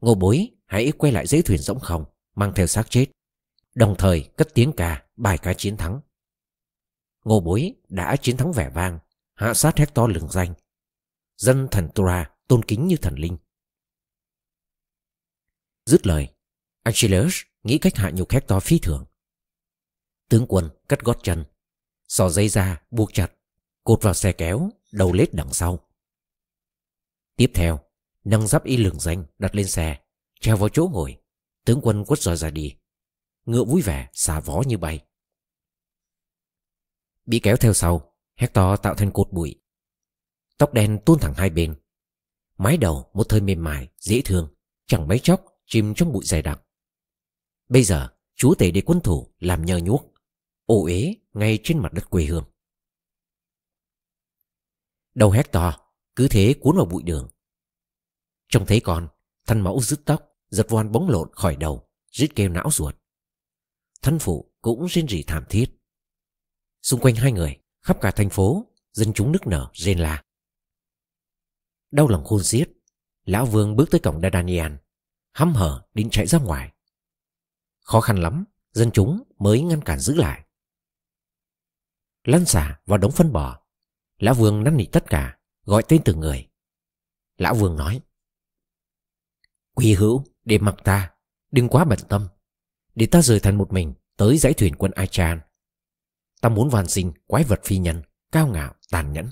Ngô 0.00 0.14
bối 0.14 0.50
hãy 0.66 0.92
quay 0.98 1.12
lại 1.12 1.26
dãy 1.26 1.42
thuyền 1.42 1.58
rỗng 1.58 1.80
không 1.80 2.04
Mang 2.34 2.52
theo 2.54 2.66
xác 2.66 2.90
chết. 2.90 3.06
Đồng 3.74 3.94
thời 3.98 4.28
cất 4.36 4.48
tiếng 4.54 4.72
ca, 4.72 5.04
bài 5.16 5.38
ca 5.38 5.54
chiến 5.54 5.76
thắng. 5.76 6.00
Ngô 7.24 7.40
bối 7.40 7.74
đã 7.88 8.16
chiến 8.16 8.36
thắng 8.36 8.52
vẻ 8.52 8.70
vang, 8.74 8.98
Hạ 9.34 9.54
sát 9.54 9.78
Hector 9.78 10.10
lừng 10.10 10.30
danh. 10.30 10.54
Dân 11.36 11.68
thần 11.70 11.88
Tura 11.94 12.30
tôn 12.48 12.64
kính 12.64 12.86
như 12.86 12.96
thần 12.96 13.14
linh. 13.14 13.38
Dứt 15.86 16.06
lời, 16.06 16.28
Achilles 16.82 17.34
nghĩ 17.62 17.78
cách 17.78 17.96
hạ 17.96 18.10
nhục 18.10 18.30
Hector 18.30 18.62
phi 18.62 18.78
thường. 18.78 19.06
Tướng 20.28 20.46
quân 20.48 20.70
cắt 20.88 21.00
gót 21.00 21.18
chân 21.22 21.44
Sò 22.08 22.28
dây 22.28 22.48
ra 22.48 22.82
buộc 22.90 23.12
chặt, 23.12 23.32
Cột 23.84 24.02
vào 24.02 24.14
xe 24.14 24.32
kéo, 24.32 24.70
Đầu 24.92 25.12
lết 25.12 25.34
đằng 25.34 25.52
sau. 25.52 25.85
Tiếp 27.36 27.50
theo, 27.54 27.80
Nâng 28.24 28.46
giáp 28.46 28.64
y 28.64 28.76
lường 28.76 29.00
danh 29.00 29.24
đặt 29.38 29.54
lên 29.54 29.66
xe, 29.66 30.00
Treo 30.40 30.56
vào 30.56 30.68
chỗ 30.68 30.88
ngồi. 30.92 31.16
Tướng 31.64 31.80
quân 31.82 32.04
quất 32.04 32.18
roi 32.18 32.36
ra 32.36 32.50
đi. 32.50 32.74
Ngựa 33.44 33.64
vui 33.64 33.82
vẻ, 33.82 34.08
xả 34.12 34.40
vó 34.40 34.62
như 34.66 34.78
bay. 34.78 35.04
Bị 37.26 37.40
kéo 37.42 37.56
theo 37.56 37.72
sau, 37.72 38.14
Hector 38.34 38.80
tạo 38.82 38.94
thành 38.94 39.10
cột 39.12 39.32
bụi. 39.32 39.60
Tóc 40.58 40.72
đen 40.72 40.98
tuôn 41.06 41.18
thẳng 41.18 41.34
hai 41.34 41.50
bên. 41.50 41.74
Mái 42.58 42.76
đầu 42.76 43.10
một 43.14 43.24
thời 43.28 43.40
mềm 43.40 43.64
mại, 43.64 43.88
Dễ 43.98 44.22
thương, 44.24 44.54
Chẳng 44.86 45.08
mấy 45.08 45.18
chốc 45.18 45.44
chìm 45.66 45.94
trong 45.94 46.12
bụi 46.12 46.24
dày 46.24 46.42
đặc. 46.42 46.62
Bây 47.68 47.82
giờ, 47.82 48.08
chúa 48.34 48.54
tể 48.54 48.70
để 48.70 48.80
quân 48.80 49.00
thủ 49.00 49.34
Làm 49.38 49.64
nhờ 49.64 49.78
nhuốc, 49.78 50.12
Ô 50.66 50.86
ế 50.86 51.14
ngay 51.32 51.58
trên 51.62 51.78
mặt 51.78 51.92
đất 51.92 52.10
quê 52.10 52.24
hương. 52.24 52.44
Đầu 55.14 55.30
Hector 55.30 55.74
cứ 56.16 56.28
thế 56.30 56.54
cuốn 56.60 56.76
vào 56.76 56.86
bụi 56.86 57.02
đường. 57.02 57.30
Trông 58.48 58.66
thấy 58.66 58.80
con, 58.80 59.08
Thân 59.46 59.60
mẫu 59.60 59.80
rứt 59.80 60.00
tóc, 60.04 60.22
Giật 60.48 60.66
voan 60.68 60.92
bóng 60.92 61.08
lộn 61.10 61.28
khỏi 61.32 61.56
đầu, 61.56 61.88
Rít 62.10 62.28
kêu 62.36 62.48
não 62.48 62.70
ruột. 62.70 62.96
Thân 64.02 64.18
phụ 64.18 64.54
cũng 64.60 64.86
rên 64.86 65.08
rỉ 65.08 65.22
thảm 65.22 65.44
thiết. 65.48 65.66
Xung 66.82 67.00
quanh 67.00 67.14
hai 67.14 67.32
người, 67.32 67.58
Khắp 67.82 68.00
cả 68.00 68.10
thành 68.10 68.30
phố, 68.30 68.66
Dân 68.92 69.12
chúng 69.12 69.32
nức 69.32 69.46
nở, 69.46 69.70
rên 69.74 69.98
la. 69.98 70.24
Đau 71.90 72.08
lòng 72.08 72.24
khôn 72.24 72.42
xiết, 72.42 72.70
Lão 73.24 73.46
Vương 73.46 73.76
bước 73.76 73.90
tới 73.90 74.00
cổng 74.00 74.20
Dadanian 74.22 74.78
Hăm 75.32 75.54
hở 75.54 75.86
định 75.94 76.10
chạy 76.10 76.26
ra 76.26 76.38
ngoài. 76.38 76.72
Khó 77.80 78.00
khăn 78.00 78.16
lắm, 78.16 78.44
Dân 78.72 78.90
chúng 78.92 79.22
mới 79.38 79.62
ngăn 79.62 79.80
cản 79.82 79.98
giữ 79.98 80.14
lại. 80.14 80.46
Lăn 82.24 82.44
xả 82.44 82.80
vào 82.86 82.98
đống 82.98 83.12
phân 83.12 83.32
bò, 83.32 83.62
Lão 84.18 84.34
Vương 84.34 84.64
năn 84.64 84.76
nỉ 84.76 84.86
tất 84.92 85.04
cả. 85.06 85.35
Gọi 85.66 85.82
tên 85.88 86.02
từng 86.04 86.20
người. 86.20 86.48
Lão 87.36 87.54
Vương 87.54 87.76
nói 87.76 88.00
"Quy 89.74 89.94
hữu, 89.94 90.24
để 90.44 90.58
mặc 90.58 90.74
ta, 90.84 91.12
Đừng 91.50 91.68
quá 91.68 91.84
bận 91.84 91.98
tâm. 92.08 92.28
Để 92.94 93.06
ta 93.06 93.22
rời 93.22 93.40
thành 93.40 93.58
một 93.58 93.72
mình 93.72 93.94
Tới 94.16 94.38
dãy 94.38 94.54
thuyền 94.54 94.74
quân 94.76 94.92
Achan 94.92 95.40
Ta 96.40 96.48
muốn 96.48 96.68
van 96.68 96.88
sinh 96.88 97.12
quái 97.26 97.44
vật 97.44 97.60
phi 97.64 97.78
nhân, 97.78 98.02
Cao 98.32 98.48
ngạo, 98.48 98.74
tàn 98.90 99.12
nhẫn. 99.12 99.30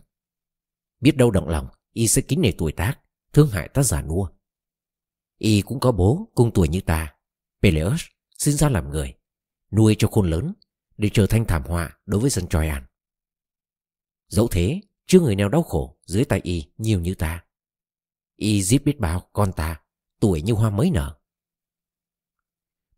Biết 1.01 1.17
đâu 1.17 1.31
động 1.31 1.49
lòng, 1.49 1.69
Y 1.93 2.09
sẽ 2.09 2.23
kính 2.23 2.41
nể 2.41 2.53
tuổi 2.59 2.73
tác, 2.73 3.01
Thương 3.33 3.51
hại 3.51 3.69
ta 3.69 3.83
già 3.83 4.03
nua. 4.03 4.29
Y 5.39 5.63
cũng 5.63 5.81
có 5.81 5.93
bố 5.93 6.31
cùng 6.35 6.51
tuổi 6.55 6.69
như 6.69 6.81
ta, 6.81 7.15
Peleus 7.63 8.03
sinh 8.39 8.57
ra 8.57 8.69
làm 8.69 8.91
người, 8.91 9.15
Nuôi 9.71 9.97
cho 9.99 10.09
khôn 10.09 10.31
lớn 10.31 10.53
Để 10.97 11.11
trở 11.13 11.27
thành 11.27 11.45
thảm 11.45 11.63
họa 11.63 11.99
đối 12.07 12.21
với 12.21 12.31
dân 12.31 12.47
Troyan. 12.49 12.87
Dẫu 14.29 14.49
thế 14.49 14.81
chưa 15.07 15.21
người 15.21 15.37
nào 15.37 15.49
đau 15.49 15.63
khổ 15.63 15.99
dưới 16.05 16.25
tay 16.25 16.41
Y 16.43 16.65
nhiều 16.79 17.01
như 17.01 17.15
ta 17.15 17.45
Y 18.37 18.63
giết 18.63 18.85
biết 18.85 19.01
bao 19.01 19.29
con 19.33 19.53
ta 19.53 19.81
Tuổi 20.21 20.43
như 20.43 20.53
hoa 20.53 20.71
mới 20.71 20.91
nở 20.91 21.19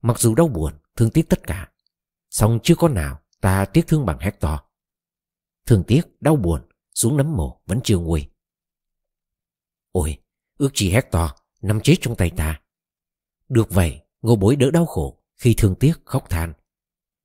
Mặc 0.02 0.18
dù 0.20 0.34
đau 0.34 0.48
buồn 0.48 0.72
Thương 0.96 1.10
tiếc 1.10 1.28
tất 1.28 1.40
cả 1.42 1.72
song 2.30 2.58
chưa 2.62 2.74
có 2.74 2.88
nào 2.88 3.20
ta 3.40 3.64
tiếc 3.64 3.86
thương 3.86 4.06
bằng 4.06 4.18
Hector 4.18 4.58
Thương 5.66 5.84
tiếc, 5.86 6.02
đau 6.20 6.36
buồn 6.36 6.68
Xuống 6.94 7.16
nấm 7.16 7.36
mồ 7.36 7.62
vẫn 7.66 7.80
chưa 7.84 7.98
nguôi 7.98 8.30
Ôi, 9.92 10.18
ước 10.58 10.70
chi 10.74 10.90
Hector 10.90 11.30
nằm 11.62 11.80
chết 11.80 11.94
trong 12.00 12.16
tay 12.16 12.30
ta. 12.36 12.60
Được 13.48 13.70
vậy, 13.70 14.00
ngô 14.22 14.36
bối 14.36 14.56
đỡ 14.56 14.70
đau 14.70 14.86
khổ 14.86 15.22
khi 15.36 15.54
thương 15.54 15.74
tiếc 15.74 15.92
khóc 16.04 16.30
than. 16.30 16.52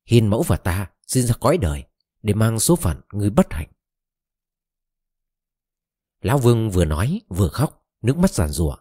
Hiền 0.06 0.28
mẫu 0.28 0.44
và 0.44 0.58
ta 0.58 0.90
xin 1.08 1.26
ra 1.26 1.34
cõi 1.40 1.58
đời 1.58 1.84
để 2.24 2.34
mang 2.34 2.60
số 2.60 2.76
phận 2.76 3.02
người 3.14 3.30
bất 3.30 3.54
hạnh. 3.54 3.68
Lão 6.22 6.38
Vương 6.38 6.72
vừa 6.72 6.86
nói 6.86 7.22
vừa 7.30 7.48
khóc, 7.48 7.88
nước 8.02 8.18
mắt 8.18 8.32
giàn 8.32 8.50
rủa 8.50 8.76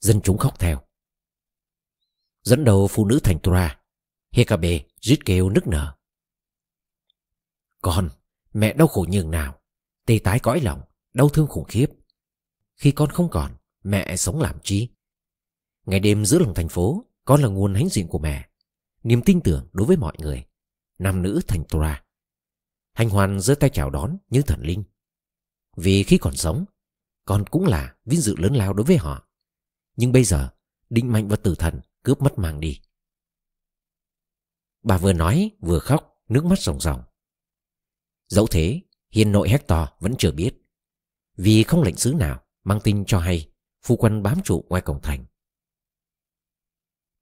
dân 0.00 0.20
chúng 0.20 0.38
khóc 0.38 0.58
theo. 0.58 0.80
Dẫn 2.42 2.64
đầu 2.64 2.88
phụ 2.88 3.04
nữ 3.04 3.20
thành 3.24 3.38
Tura, 3.42 3.80
Hekabe 4.32 4.80
rít 5.00 5.18
kêu 5.24 5.50
nức 5.50 5.66
nở. 5.66 5.96
Con, 7.82 8.08
mẹ 8.52 8.72
đau 8.72 8.88
khổ 8.88 9.06
nhường 9.08 9.30
nào, 9.30 9.60
tê 10.06 10.20
tái 10.24 10.38
cõi 10.38 10.60
lòng, 10.60 10.80
đau 11.14 11.28
thương 11.28 11.46
khủng 11.46 11.64
khiếp. 11.64 11.86
Khi 12.76 12.92
con 12.92 13.10
không 13.10 13.30
còn, 13.30 13.56
mẹ 13.84 14.16
sống 14.16 14.40
làm 14.40 14.58
chi? 14.62 14.88
Ngày 15.86 16.00
đêm 16.00 16.24
giữa 16.24 16.38
lòng 16.38 16.54
thành 16.54 16.68
phố, 16.68 17.04
con 17.24 17.42
là 17.42 17.48
nguồn 17.48 17.74
hãnh 17.74 17.88
diện 17.88 18.08
của 18.08 18.18
mẹ. 18.18 18.48
Niềm 19.02 19.22
tin 19.22 19.40
tưởng 19.40 19.68
đối 19.72 19.86
với 19.86 19.96
mọi 19.96 20.16
người. 20.18 20.44
Nam 20.98 21.22
nữ 21.22 21.40
thành 21.48 21.64
Tura. 21.64 22.04
Hành 22.92 23.10
hoàn 23.10 23.40
giơ 23.40 23.54
tay 23.54 23.70
chào 23.70 23.90
đón 23.90 24.16
như 24.30 24.42
thần 24.42 24.60
linh. 24.62 24.84
Vì 25.76 26.02
khi 26.02 26.18
còn 26.18 26.36
sống, 26.36 26.64
con 27.26 27.44
cũng 27.50 27.66
là 27.66 27.96
vinh 28.04 28.20
dự 28.20 28.36
lớn 28.36 28.54
lao 28.54 28.72
đối 28.72 28.86
với 28.86 28.96
họ. 28.96 29.28
Nhưng 29.96 30.12
bây 30.12 30.24
giờ, 30.24 30.50
định 30.90 31.12
mạnh 31.12 31.28
và 31.28 31.36
tử 31.36 31.54
thần 31.54 31.80
cướp 32.02 32.22
mất 32.22 32.38
mang 32.38 32.60
đi. 32.60 32.80
Bà 34.82 34.98
vừa 34.98 35.12
nói 35.12 35.50
vừa 35.60 35.78
khóc, 35.78 36.22
nước 36.28 36.44
mắt 36.44 36.58
ròng 36.60 36.80
ròng. 36.80 37.02
Dẫu 38.28 38.46
thế, 38.46 38.82
hiền 39.10 39.32
nội 39.32 39.48
Hector 39.48 39.88
vẫn 40.00 40.14
chưa 40.18 40.32
biết. 40.32 40.54
Vì 41.36 41.62
không 41.62 41.82
lệnh 41.82 41.96
sứ 41.96 42.12
nào 42.12 42.42
mang 42.64 42.80
tin 42.84 43.04
cho 43.04 43.18
hay 43.18 43.52
phu 43.82 43.96
quân 43.96 44.22
bám 44.22 44.42
trụ 44.44 44.64
ngoài 44.68 44.82
cổng 44.82 45.02
thành. 45.02 45.24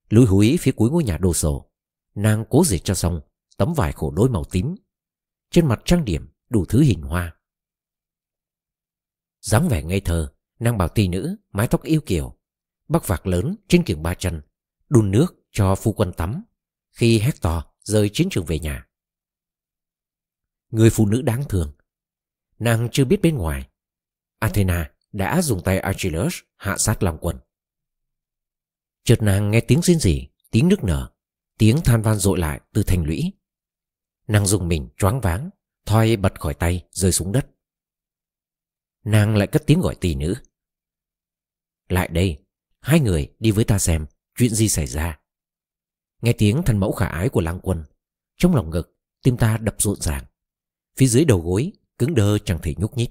Lùi 0.09 0.27
húi 0.27 0.57
phía 0.61 0.73
cuối 0.73 0.91
ngôi 0.91 1.05
nhà 1.05 1.19
đồ 1.19 1.35
sổ, 1.35 1.71
nàng 2.15 2.45
cố 2.51 2.65
dệt 2.65 2.79
cho 2.85 2.95
xong 2.95 3.21
tấm 3.57 3.75
vải 3.75 3.93
khổ 3.93 4.11
đôi 4.11 4.29
màu 4.29 4.45
tím. 4.45 4.75
Trên 5.51 5.67
mặt 5.67 5.83
trang 5.85 6.05
điểm 6.05 6.29
đủ 6.49 6.65
thứ 6.65 6.81
hình 6.81 7.03
hoa 7.03 7.37
dáng 9.45 9.69
vẻ 9.69 9.83
ngây 9.83 10.01
thơ, 10.01 10.33
nàng 10.59 10.79
bảo 10.79 10.89
tỳ 10.89 11.09
nữ, 11.09 11.37
mái 11.53 11.69
tóc 11.69 11.83
yêu 11.83 12.01
kiều, 12.07 12.37
Bắc 12.89 13.07
vạc 13.07 13.27
lớn 13.27 13.57
trên 13.69 13.83
kiềng 13.85 14.03
ba 14.03 14.15
chân 14.15 14.43
Đun 14.89 15.11
nước 15.11 15.35
cho 15.51 15.75
phu 15.75 15.93
quân 15.93 16.13
tắm. 16.13 16.45
Khi 16.91 17.19
Hector 17.19 17.63
rời 17.83 18.11
chiến 18.13 18.29
trường 18.31 18.45
về 18.45 18.59
nhà. 18.59 18.87
Người 20.71 20.91
phụ 20.91 21.07
nữ 21.07 21.23
đáng 21.23 21.45
thương. 21.49 21.73
Nàng 22.59 22.89
chưa 22.93 23.05
biết 23.05 23.23
bên 23.23 23.37
ngoài. 23.37 23.69
Athena 24.39 24.91
đã 25.13 25.43
dùng 25.43 25.63
tay 25.63 25.79
Achilles 25.79 26.35
hạ 26.57 26.79
sát 26.79 27.03
Long 27.03 27.19
quân. 27.21 27.37
Chợt 29.05 29.23
nàng 29.23 29.51
nghe 29.51 29.61
tiếng 29.61 29.83
xin 29.83 29.99
rỉ 29.99 30.29
Tiếng 30.51 30.69
nước 30.69 30.85
nở 30.85 31.11
Tiếng 31.59 31.81
than 31.85 32.03
van 32.03 32.17
dội 32.17 32.39
lại 32.39 32.61
từ 32.73 32.83
thành 32.83 33.05
lũy. 33.05 33.33
Nàng 34.29 34.47
dùng 34.47 34.69
mình 34.69 34.89
choáng 34.97 35.21
váng 35.21 35.51
Thoi 35.87 36.17
bật 36.17 36.41
khỏi 36.41 36.55
tay 36.55 36.85
rơi 36.91 37.13
xuống 37.13 37.33
đất. 37.33 37.54
Nàng 39.05 39.37
lại 39.37 39.47
cất 39.47 39.63
tiếng 39.67 39.81
gọi 39.81 39.95
tỷ 39.95 40.15
nữ. 40.15 40.35
Lại 41.89 42.09
đây, 42.09 42.41
Hai 42.81 43.01
người 43.01 43.35
đi 43.39 43.51
với 43.51 43.65
ta 43.65 43.79
xem 43.79 44.07
Chuyện 44.39 44.55
gì 44.55 44.69
xảy 44.69 44.87
ra. 44.87 45.21
Nghe 46.23 46.33
tiếng 46.33 46.63
thân 46.67 46.79
mẫu 46.79 46.93
khả 46.93 47.07
ái 47.07 47.29
của 47.29 47.41
lang 47.41 47.61
quân, 47.63 47.85
Trong 48.37 48.55
lòng 48.55 48.71
ngực, 48.71 48.97
Tim 49.23 49.37
ta 49.37 49.57
đập 49.57 49.75
rộn 49.79 50.01
ràng. 50.01 50.25
Phía 50.97 51.07
dưới 51.07 51.25
đầu 51.25 51.41
gối, 51.41 51.73
Cứng 51.99 52.15
đơ 52.15 52.39
chẳng 52.39 52.59
thể 52.63 52.75
nhúc 52.79 52.97
nhích. 52.97 53.11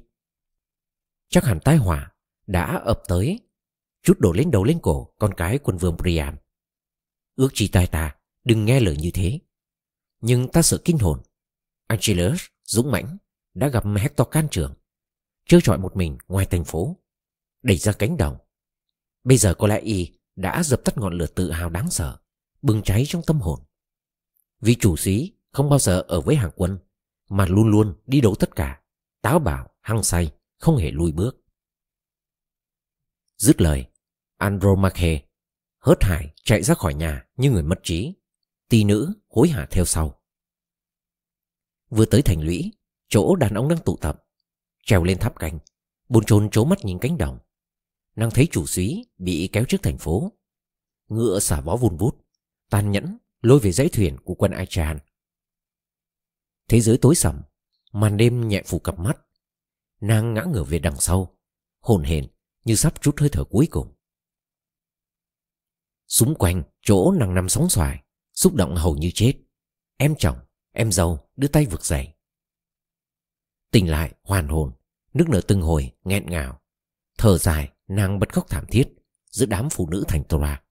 Chắc 1.30 1.44
hẳn 1.44 1.60
tai 1.60 1.78
họa 1.78 2.12
Đã 2.48 2.82
ập 2.86 3.02
tới, 3.08 3.40
Chút 4.04 4.20
đổ 4.20 4.32
lên 4.32 4.52
đầu 4.52 4.64
lên 4.64 4.80
cổ 4.82 5.14
Con 5.20 5.34
cái 5.34 5.60
quân 5.64 5.78
vương 5.78 5.98
Priam. 5.98 6.38
Ước 7.36 7.50
chi 7.54 7.68
tai 7.68 7.88
ta 7.88 8.16
Đừng 8.44 8.66
nghe 8.66 8.80
lời 8.80 8.98
như 8.98 9.12
thế. 9.14 9.40
Nhưng 10.22 10.52
ta 10.52 10.62
sợ 10.62 10.82
kinh 10.86 10.98
hồn. 10.98 11.22
Angelus, 11.88 12.46
dũng 12.64 12.92
mãnh, 12.92 13.18
Đã 13.54 13.68
gặp 13.68 13.84
Hector 13.98 14.28
can 14.32 14.48
trường 14.52 14.74
chưa 15.46 15.60
trọi 15.64 15.78
một 15.78 15.96
mình 15.96 16.18
ngoài 16.28 16.46
thành 16.46 16.64
phố. 16.64 16.98
Đẩy 17.62 17.78
ra 17.78 17.92
cánh 17.92 18.18
đồng. 18.18 18.38
Bây 19.24 19.38
giờ 19.38 19.54
có 19.54 19.68
lẽ 19.68 19.80
y 19.80 20.12
đã 20.36 20.64
dập 20.64 20.82
tắt 20.86 20.98
ngọn 20.98 21.14
lửa 21.14 21.26
tự 21.26 21.52
hào 21.52 21.70
đáng 21.70 21.90
sợ 21.90 22.18
Bừng 22.62 22.82
cháy 22.84 23.04
trong 23.08 23.22
tâm 23.28 23.40
hồn. 23.40 23.60
Vì 24.62 24.76
chủ 24.76 24.98
sĩ 24.98 25.34
không 25.52 25.70
bao 25.70 25.80
giờ 25.80 26.02
ở 26.08 26.22
với 26.22 26.36
hàng 26.36 26.52
quân 26.56 26.80
Mà 27.30 27.46
luôn 27.46 27.72
luôn 27.72 27.96
đi 28.06 28.22
đấu 28.22 28.36
tất 28.36 28.56
cả 28.56 28.82
Táo 29.22 29.40
bạo, 29.40 29.70
hăng 29.82 30.04
say 30.04 30.32
Không 30.60 30.78
hề 30.78 30.92
lùi 30.92 31.12
bước. 31.12 31.44
Dứt 33.38 33.62
lời 33.62 33.86
Andromache 34.38 35.22
hớt 35.80 36.04
hải 36.04 36.34
chạy 36.44 36.64
ra 36.64 36.74
khỏi 36.74 36.94
nhà 36.94 37.26
như 37.38 37.52
người 37.52 37.64
mất 37.64 37.80
trí. 37.84 38.14
Tỳ 38.70 38.84
nữ 38.84 39.14
hối 39.30 39.50
hả 39.50 39.68
theo 39.72 39.86
sau. 39.86 40.22
Vừa 41.90 42.06
tới 42.06 42.22
thành 42.22 42.42
lũy 42.42 42.72
Chỗ 43.08 43.36
đàn 43.36 43.54
ông 43.54 43.68
đang 43.68 43.80
tụ 43.80 43.98
tập 43.98 44.23
Trèo 44.86 45.04
lên 45.04 45.20
tháp 45.20 45.40
canh. 45.40 45.60
Bồn 46.10 46.26
chồn 46.26 46.50
trố 46.50 46.66
mắt 46.66 46.86
nhìn 46.86 47.00
cánh 47.00 47.18
đồng. 47.18 47.40
Nàng 48.16 48.32
thấy 48.32 48.48
chủ 48.52 48.66
suý 48.66 49.06
bị 49.18 49.50
kéo 49.54 49.66
trước 49.68 49.82
thành 49.84 49.98
phố. 49.98 50.32
Ngựa 51.08 51.40
xả 51.40 51.62
vó 51.62 51.76
vun 51.76 51.98
vút 51.98 52.26
Tàn 52.70 52.92
nhẫn 52.92 53.18
lôi 53.42 53.60
về 53.60 53.72
dãy 53.72 53.90
thuyền 53.90 54.18
của 54.24 54.34
quân 54.34 54.52
Ai 54.52 54.66
tràn. 54.70 55.00
Thế 56.68 56.82
giới 56.82 56.98
tối 56.98 57.16
sầm 57.16 57.42
Màn 57.92 58.18
đêm 58.18 58.48
nhẹ 58.48 58.64
phủ 58.66 58.80
cặp 58.80 59.00
mắt. 59.00 59.18
Nàng 60.02 60.34
ngã 60.34 60.44
ngửa 60.44 60.64
về 60.64 60.80
đằng 60.80 61.00
sau 61.00 61.38
Hồn 61.82 62.04
hển 62.04 62.28
như 62.66 62.76
sắp 62.76 63.02
chút 63.02 63.20
hơi 63.20 63.30
thở 63.30 63.44
cuối 63.44 63.68
cùng. 63.72 63.94
Xung 66.08 66.36
quanh 66.36 66.64
chỗ 66.82 67.12
nàng 67.12 67.34
nằm 67.34 67.50
sóng 67.50 67.70
xoài 67.70 68.04
Xúc 68.34 68.54
động 68.54 68.76
hầu 68.76 68.96
như 68.96 69.12
chết. 69.14 69.34
Em 69.98 70.16
chồng, 70.20 70.38
em 70.72 70.92
dâu 70.92 71.20
đưa 71.36 71.48
tay 71.48 71.66
vực 71.66 71.86
dậy. 71.86 72.13
Tỉnh 73.74 73.90
lại 73.90 74.14
hoàn 74.24 74.48
hồn. 74.48 74.72
Nước 75.14 75.30
nở 75.30 75.42
từng 75.48 75.62
hồi 75.62 75.92
nghẹn 76.04 76.26
ngào. 76.26 76.62
Thở 77.18 77.38
dài 77.38 77.72
nàng 77.88 78.20
bật 78.20 78.34
khóc 78.34 78.46
thảm 78.50 78.66
thiết 78.72 78.90
Giữa 79.30 79.46
đám 79.46 79.70
phụ 79.70 79.90
nữ 79.90 80.04
thành 80.08 80.24
Tora. 80.24 80.64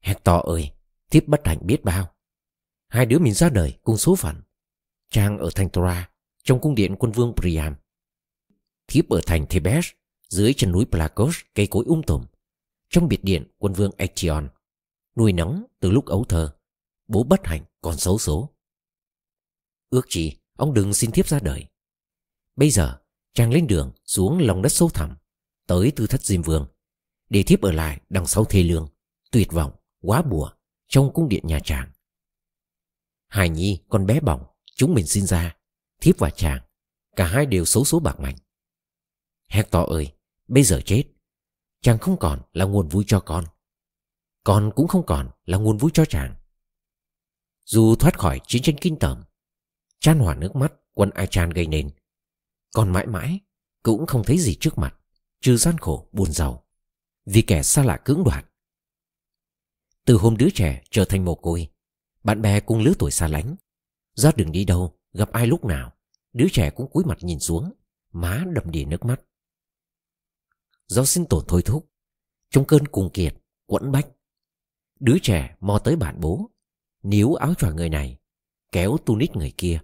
Hector 0.00 0.44
ơi 0.44 0.70
Thiếp 1.10 1.28
bất 1.28 1.40
hạnh 1.44 1.58
biết 1.62 1.84
bao. 1.84 2.14
Hai 2.88 3.06
đứa 3.06 3.18
mình 3.18 3.34
ra 3.34 3.48
đời 3.48 3.78
cùng 3.82 3.96
số 3.96 4.16
phận. 4.16 4.42
Trang 5.10 5.38
ở 5.38 5.50
thành 5.54 5.68
Tora 5.70 6.10
Trong 6.44 6.60
cung 6.60 6.74
điện 6.74 6.96
quân 6.98 7.12
vương 7.12 7.34
Priam. 7.36 7.74
Thiếp 8.86 9.08
ở 9.08 9.20
thành 9.26 9.46
Thebes 9.46 9.86
Dưới 10.28 10.54
chân 10.54 10.72
núi 10.72 10.84
Plakos 10.90 11.36
cây 11.54 11.66
cối 11.66 11.84
um 11.86 12.02
tùm. 12.02 12.26
Trong 12.88 13.08
biệt 13.08 13.24
điện 13.24 13.50
quân 13.58 13.72
vương 13.72 13.90
Echion, 13.96 14.48
Nuôi 15.16 15.32
nấng 15.32 15.64
từ 15.80 15.90
lúc 15.90 16.06
ấu 16.06 16.24
thơ. 16.24 16.56
Bố 17.08 17.22
bất 17.22 17.46
hạnh 17.46 17.64
còn 17.80 17.96
xấu 17.96 18.18
số. 18.18 18.50
Ước 19.90 20.06
chi 20.08 20.36
ông 20.56 20.74
đừng 20.74 20.94
xin 20.94 21.10
thiếp 21.10 21.28
ra 21.28 21.40
đời. 21.40 21.66
Bây 22.56 22.70
giờ 22.70 22.98
chàng 23.32 23.52
lên 23.52 23.66
đường 23.66 23.92
xuống 24.04 24.38
lòng 24.38 24.62
đất 24.62 24.68
sâu 24.68 24.88
thẳm 24.88 25.16
Tới 25.66 25.92
tư 25.96 26.06
thất 26.06 26.22
Diêm 26.22 26.42
Vương 26.42 26.66
Để 27.28 27.42
thiếp 27.42 27.62
ở 27.62 27.72
lại 27.72 28.00
đằng 28.08 28.26
sau 28.26 28.44
thê 28.44 28.62
lương 28.62 28.88
Tuyệt 29.30 29.52
vọng, 29.52 29.72
quá 30.00 30.22
bùa 30.22 30.50
Trong 30.88 31.12
cung 31.12 31.28
điện 31.28 31.46
nhà 31.46 31.60
chàng. 31.64 31.90
Hài 33.28 33.48
Nhi 33.48 33.78
con 33.88 34.06
bé 34.06 34.20
bỏng 34.20 34.44
Chúng 34.76 34.94
mình 34.94 35.06
sinh 35.06 35.26
ra 35.26 35.56
Thiếp 36.00 36.18
và 36.18 36.30
chàng 36.30 36.60
Cả 37.16 37.26
hai 37.26 37.46
đều 37.46 37.64
xấu 37.64 37.84
số 37.84 38.00
bạc 38.00 38.20
mảnh. 38.20 38.36
Hector 39.48 39.88
ơi 39.88 40.12
Bây 40.48 40.62
giờ 40.62 40.80
chết 40.84 41.04
Chàng 41.80 41.98
không 41.98 42.16
còn 42.18 42.42
là 42.52 42.64
nguồn 42.64 42.88
vui 42.88 43.04
cho 43.06 43.20
con. 43.20 43.44
Con 44.44 44.72
cũng 44.76 44.88
không 44.88 45.06
còn 45.06 45.30
là 45.44 45.58
nguồn 45.58 45.76
vui 45.76 45.90
cho 45.94 46.04
chàng. 46.04 46.34
Dù 47.64 47.94
thoát 47.96 48.18
khỏi 48.18 48.40
chiến 48.46 48.62
tranh 48.62 48.76
kinh 48.80 48.98
tởm 48.98 49.22
Chan 50.00 50.18
hỏa 50.18 50.34
nước 50.34 50.56
mắt, 50.56 50.72
quân 50.94 51.10
Ai 51.10 51.26
Chan 51.26 51.50
gây 51.50 51.66
nên. 51.66 51.90
Còn 52.74 52.92
mãi 52.92 53.06
mãi, 53.06 53.40
Cũng 53.82 54.06
không 54.06 54.22
thấy 54.26 54.38
gì 54.38 54.56
trước 54.60 54.78
mặt, 54.78 54.96
Trừ 55.40 55.56
gian 55.56 55.78
khổ, 55.78 56.08
buồn 56.12 56.32
giàu. 56.32 56.66
Vì 57.26 57.42
kẻ 57.42 57.62
xa 57.62 57.84
lạ 57.84 58.00
cưỡng 58.04 58.24
đoạt. 58.24 58.46
Từ 60.04 60.16
hôm 60.16 60.36
đứa 60.36 60.48
trẻ 60.54 60.82
trở 60.90 61.04
thành 61.04 61.24
mồ 61.24 61.34
côi, 61.34 61.68
Bạn 62.24 62.42
bè 62.42 62.60
cùng 62.60 62.80
lứa 62.80 62.92
tuổi 62.98 63.10
xa 63.10 63.28
lánh. 63.28 63.56
Ra 64.14 64.32
đường 64.36 64.52
đi 64.52 64.64
đâu, 64.64 64.98
Gặp 65.12 65.32
ai 65.32 65.46
lúc 65.46 65.64
nào, 65.64 65.92
Đứa 66.32 66.46
trẻ 66.52 66.70
cũng 66.70 66.90
cúi 66.90 67.04
mặt 67.04 67.18
nhìn 67.20 67.40
xuống, 67.40 67.72
Má 68.12 68.44
đầm 68.52 68.70
đìa 68.70 68.84
nước 68.84 69.04
mắt. 69.04 69.20
Do 70.86 71.04
sinh 71.04 71.26
tồn 71.26 71.44
thôi 71.48 71.62
thúc, 71.62 71.90
Trong 72.50 72.64
cơn 72.64 72.88
cùng 72.88 73.10
kiệt, 73.12 73.36
Quẫn 73.66 73.92
bách, 73.92 74.06
Đứa 75.00 75.16
trẻ 75.22 75.56
mò 75.60 75.78
tới 75.78 75.96
bạn 75.96 76.20
bố, 76.20 76.50
Níu 77.02 77.34
áo 77.34 77.54
choàng 77.54 77.76
người 77.76 77.88
này, 77.88 78.18
Kéo 78.72 78.96
tu 79.06 79.16
nít 79.16 79.36
người 79.36 79.52
kia. 79.58 79.80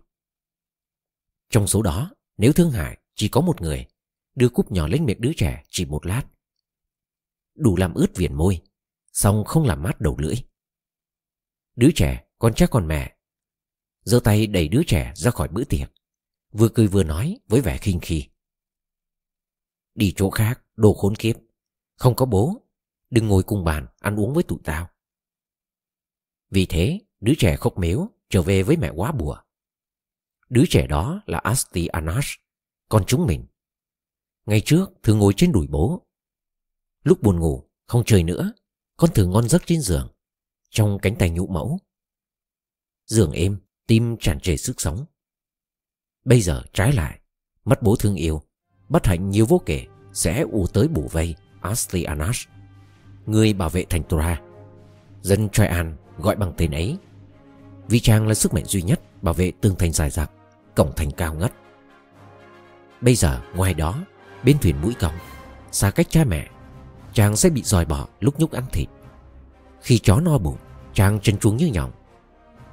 Trong 1.52 1.66
số 1.66 1.82
đó, 1.82 2.10
Nếu 2.36 2.52
thương 2.52 2.70
hại 2.70 2.98
chỉ 3.14 3.28
có 3.28 3.40
một 3.40 3.60
người, 3.60 3.86
Đưa 4.34 4.48
cúp 4.48 4.72
nhỏ 4.72 4.88
lên 4.88 5.04
miệng 5.04 5.20
đứa 5.20 5.32
trẻ 5.36 5.62
chỉ 5.68 5.84
một 5.84 6.06
lát. 6.06 6.22
Đủ 7.54 7.76
làm 7.76 7.94
ướt 7.94 8.16
viền 8.16 8.34
môi, 8.34 8.60
Xong 9.12 9.44
không 9.44 9.64
làm 9.64 9.82
mát 9.82 10.00
đầu 10.00 10.16
lưỡi. 10.18 10.34
Đứa 11.76 11.90
trẻ, 11.94 12.24
con 12.38 12.54
chắc 12.54 12.70
con 12.70 12.88
mẹ, 12.88 13.16
giơ 14.02 14.20
tay 14.24 14.46
đẩy 14.46 14.68
đứa 14.68 14.82
trẻ 14.86 15.12
ra 15.16 15.30
khỏi 15.30 15.48
bữa 15.48 15.64
tiệc, 15.64 15.92
Vừa 16.52 16.68
cười 16.68 16.86
vừa 16.86 17.04
nói 17.04 17.38
với 17.48 17.60
vẻ 17.60 17.78
khinh 17.78 17.98
khi. 18.02 18.28
Đi 19.94 20.12
chỗ 20.16 20.30
khác, 20.30 20.62
Đồ 20.76 20.94
khốn 20.94 21.14
kiếp, 21.14 21.36
Không 21.96 22.16
có 22.16 22.26
bố, 22.26 22.62
Đừng 23.10 23.28
ngồi 23.28 23.42
cùng 23.42 23.64
bàn 23.64 23.86
ăn 23.98 24.20
uống 24.20 24.34
với 24.34 24.44
tụi 24.44 24.58
tao. 24.64 24.88
Vì 26.50 26.66
thế, 26.66 27.00
Đứa 27.20 27.32
trẻ 27.38 27.56
khóc 27.56 27.78
mếu 27.78 28.08
Trở 28.30 28.42
về 28.42 28.62
với 28.62 28.76
mẹ 28.76 28.90
quá 28.94 29.12
bùa. 29.12 29.38
Đứa 30.52 30.64
trẻ 30.68 30.86
đó 30.86 31.22
là 31.26 31.38
Asti 31.38 31.86
Anash, 31.86 32.40
Con 32.88 33.04
chúng 33.06 33.26
mình. 33.26 33.46
Ngày 34.46 34.60
trước 34.60 34.90
thường 35.02 35.18
ngồi 35.18 35.32
trên 35.36 35.52
đùi 35.52 35.66
bố. 35.66 36.06
Lúc 37.04 37.22
buồn 37.22 37.40
ngủ, 37.40 37.70
Không 37.86 38.04
chơi 38.04 38.22
nữa, 38.22 38.52
Con 38.96 39.10
thường 39.14 39.30
ngon 39.30 39.48
giấc 39.48 39.62
trên 39.66 39.80
giường, 39.80 40.08
Trong 40.70 40.98
cánh 41.02 41.16
tay 41.16 41.30
nhũ 41.30 41.46
mẫu. 41.46 41.78
Giường 43.06 43.32
êm, 43.32 43.56
Tim 43.86 44.16
tràn 44.20 44.40
trề 44.40 44.56
sức 44.56 44.80
sống. 44.80 45.04
Bây 46.24 46.40
giờ 46.40 46.62
trái 46.72 46.92
lại 46.92 47.20
Mất 47.64 47.82
bố 47.82 47.96
thương 47.96 48.14
yêu, 48.14 48.42
Bất 48.88 49.06
hạnh 49.06 49.30
nhiều 49.30 49.46
vô 49.46 49.62
kể, 49.66 49.86
Sẽ 50.12 50.40
ù 50.40 50.66
tới 50.66 50.88
bù 50.88 51.08
vây 51.08 51.34
Asti 51.60 52.02
Anash, 52.02 52.48
Người 53.26 53.52
bảo 53.52 53.68
vệ 53.68 53.84
thành 53.90 54.02
Tora 54.08 54.40
Dân 55.22 55.48
Troyan 55.48 55.96
gọi 56.18 56.36
bằng 56.36 56.54
tên 56.56 56.70
ấy. 56.70 56.98
Vì 57.88 58.00
chàng 58.00 58.28
là 58.28 58.34
sức 58.34 58.54
mạnh 58.54 58.64
duy 58.64 58.82
nhất 58.82 59.22
Bảo 59.22 59.34
vệ 59.34 59.52
tương 59.60 59.76
thành 59.76 59.92
dài 59.92 60.10
dặc. 60.10 60.30
Cổng 60.74 60.92
thành 60.96 61.10
cao 61.10 61.34
ngất. 61.34 61.52
Bây 63.00 63.14
giờ 63.14 63.40
ngoài 63.54 63.74
đó 63.74 63.94
Bên 64.44 64.58
thuyền 64.58 64.76
mũi 64.82 64.94
cổng, 65.00 65.14
Xa 65.72 65.90
cách 65.90 66.06
cha 66.10 66.24
mẹ 66.24 66.48
Chàng 67.12 67.36
sẽ 67.36 67.50
bị 67.50 67.62
dòi 67.62 67.84
bỏ 67.84 68.06
lúc 68.20 68.40
nhúc 68.40 68.52
ăn 68.52 68.64
thịt. 68.72 68.88
Khi 69.80 69.98
chó 69.98 70.20
no 70.20 70.38
bụng 70.38 70.56
Chàng 70.94 71.20
chân 71.20 71.38
chuống 71.38 71.56
như 71.56 71.66
nhỏng 71.66 71.90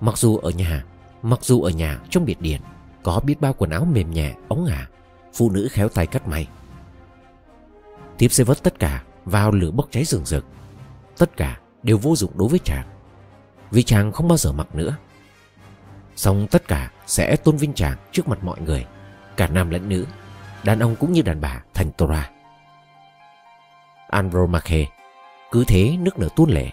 Mặc 0.02 0.18
dù 0.18 0.38
ở 0.38 0.50
nhà 0.50 0.86
Mặc 1.22 1.39
dù 1.43 1.62
ở 1.62 1.70
nhà 1.70 2.00
trong 2.10 2.26
biệt 2.26 2.41
điện 2.41 2.62
Có 3.04 3.20
biết 3.20 3.41
bao 3.41 3.54
quần 3.54 3.72
áo 3.72 3.86
mềm 3.86 4.12
nhẹ, 4.12 4.36
ống 4.47 4.66
ả 4.66 4.88
Phụ 5.34 5.50
nữ 5.52 5.68
khéo 5.72 5.89
tay 5.89 6.08
cắt 6.08 6.28
may. 6.28 6.47
Tiếp 8.18 8.28
sẽ 8.32 8.43
vớt 8.43 8.64
tất 8.64 8.80
cả 8.80 9.04
Vào 9.26 9.52
lửa 9.52 9.72
bốc 9.72 9.88
cháy 9.91 10.06
rừng 10.06 10.26
rực. 10.26 10.45
Tất 11.18 11.38
cả 11.38 11.60
đều 11.84 11.97
vô 11.97 12.16
dụng 12.16 12.32
đối 12.38 12.50
với 12.50 12.60
chàng 12.66 12.88
Vì 13.72 13.84
chàng 13.84 14.12
không 14.12 14.28
bao 14.28 14.38
giờ 14.38 14.52
mặc 14.52 14.76
nữa. 14.76 14.97
Xong 16.20 16.47
tất 16.47 16.67
cả 16.67 16.91
sẽ 17.07 17.36
tôn 17.36 17.57
vinh 17.57 17.74
chàng 17.74 17.97
trước 18.11 18.28
mặt 18.28 18.39
mọi 18.41 18.61
người 18.61 18.86
Cả 19.38 19.47
nam 19.47 19.70
lẫn 19.70 19.89
nữ 19.89 20.05
Đàn 20.63 20.80
ông 20.80 20.95
cũng 20.95 21.13
như 21.13 21.22
đàn 21.22 21.41
bà 21.41 21.61
thành 21.74 21.91
Torah 21.91 22.32
Andromache. 24.09 24.86
Cứ 25.51 25.63
thế 25.67 25.97
nước 25.99 26.20
nở 26.20 26.30
tuôn 26.36 26.49
lệ. 26.49 26.67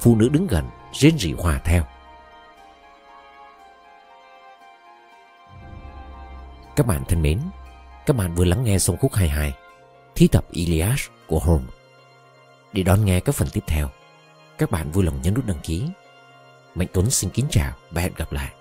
Phụ 0.00 0.16
nữ 0.16 0.28
đứng 0.28 0.46
gần, 0.46 0.64
rên 0.92 1.18
rỉ 1.18 1.32
hòa 1.32 1.60
theo. 1.64 1.84
Các 6.76 6.86
bạn 6.86 7.04
thân 7.08 7.22
mến, 7.22 7.40
các 8.06 8.16
bạn 8.16 8.34
vừa 8.34 8.44
lắng 8.44 8.64
nghe 8.64 8.78
xong 8.78 8.96
khúc 8.96 9.14
22 9.14 9.54
Thi 10.14 10.28
tập 10.28 10.44
Iliad 10.50 11.00
của 11.26 11.38
Holmes. 11.38 11.70
Để 12.72 12.82
đón 12.82 13.04
nghe 13.04 13.20
các 13.20 13.34
phần 13.34 13.48
tiếp 13.52 13.64
theo, 13.66 13.88
các 14.58 14.70
bạn 14.70 14.90
vui 14.90 15.04
lòng 15.04 15.22
nhấn 15.22 15.34
nút 15.34 15.46
đăng 15.46 15.60
ký. 15.62 15.88
Mạnh 16.74 16.88
Tuấn 16.92 17.10
xin 17.10 17.30
kính 17.30 17.46
chào 17.50 17.72
và 17.90 18.02
hẹn 18.02 18.12
gặp 18.16 18.32
lại. 18.32 18.59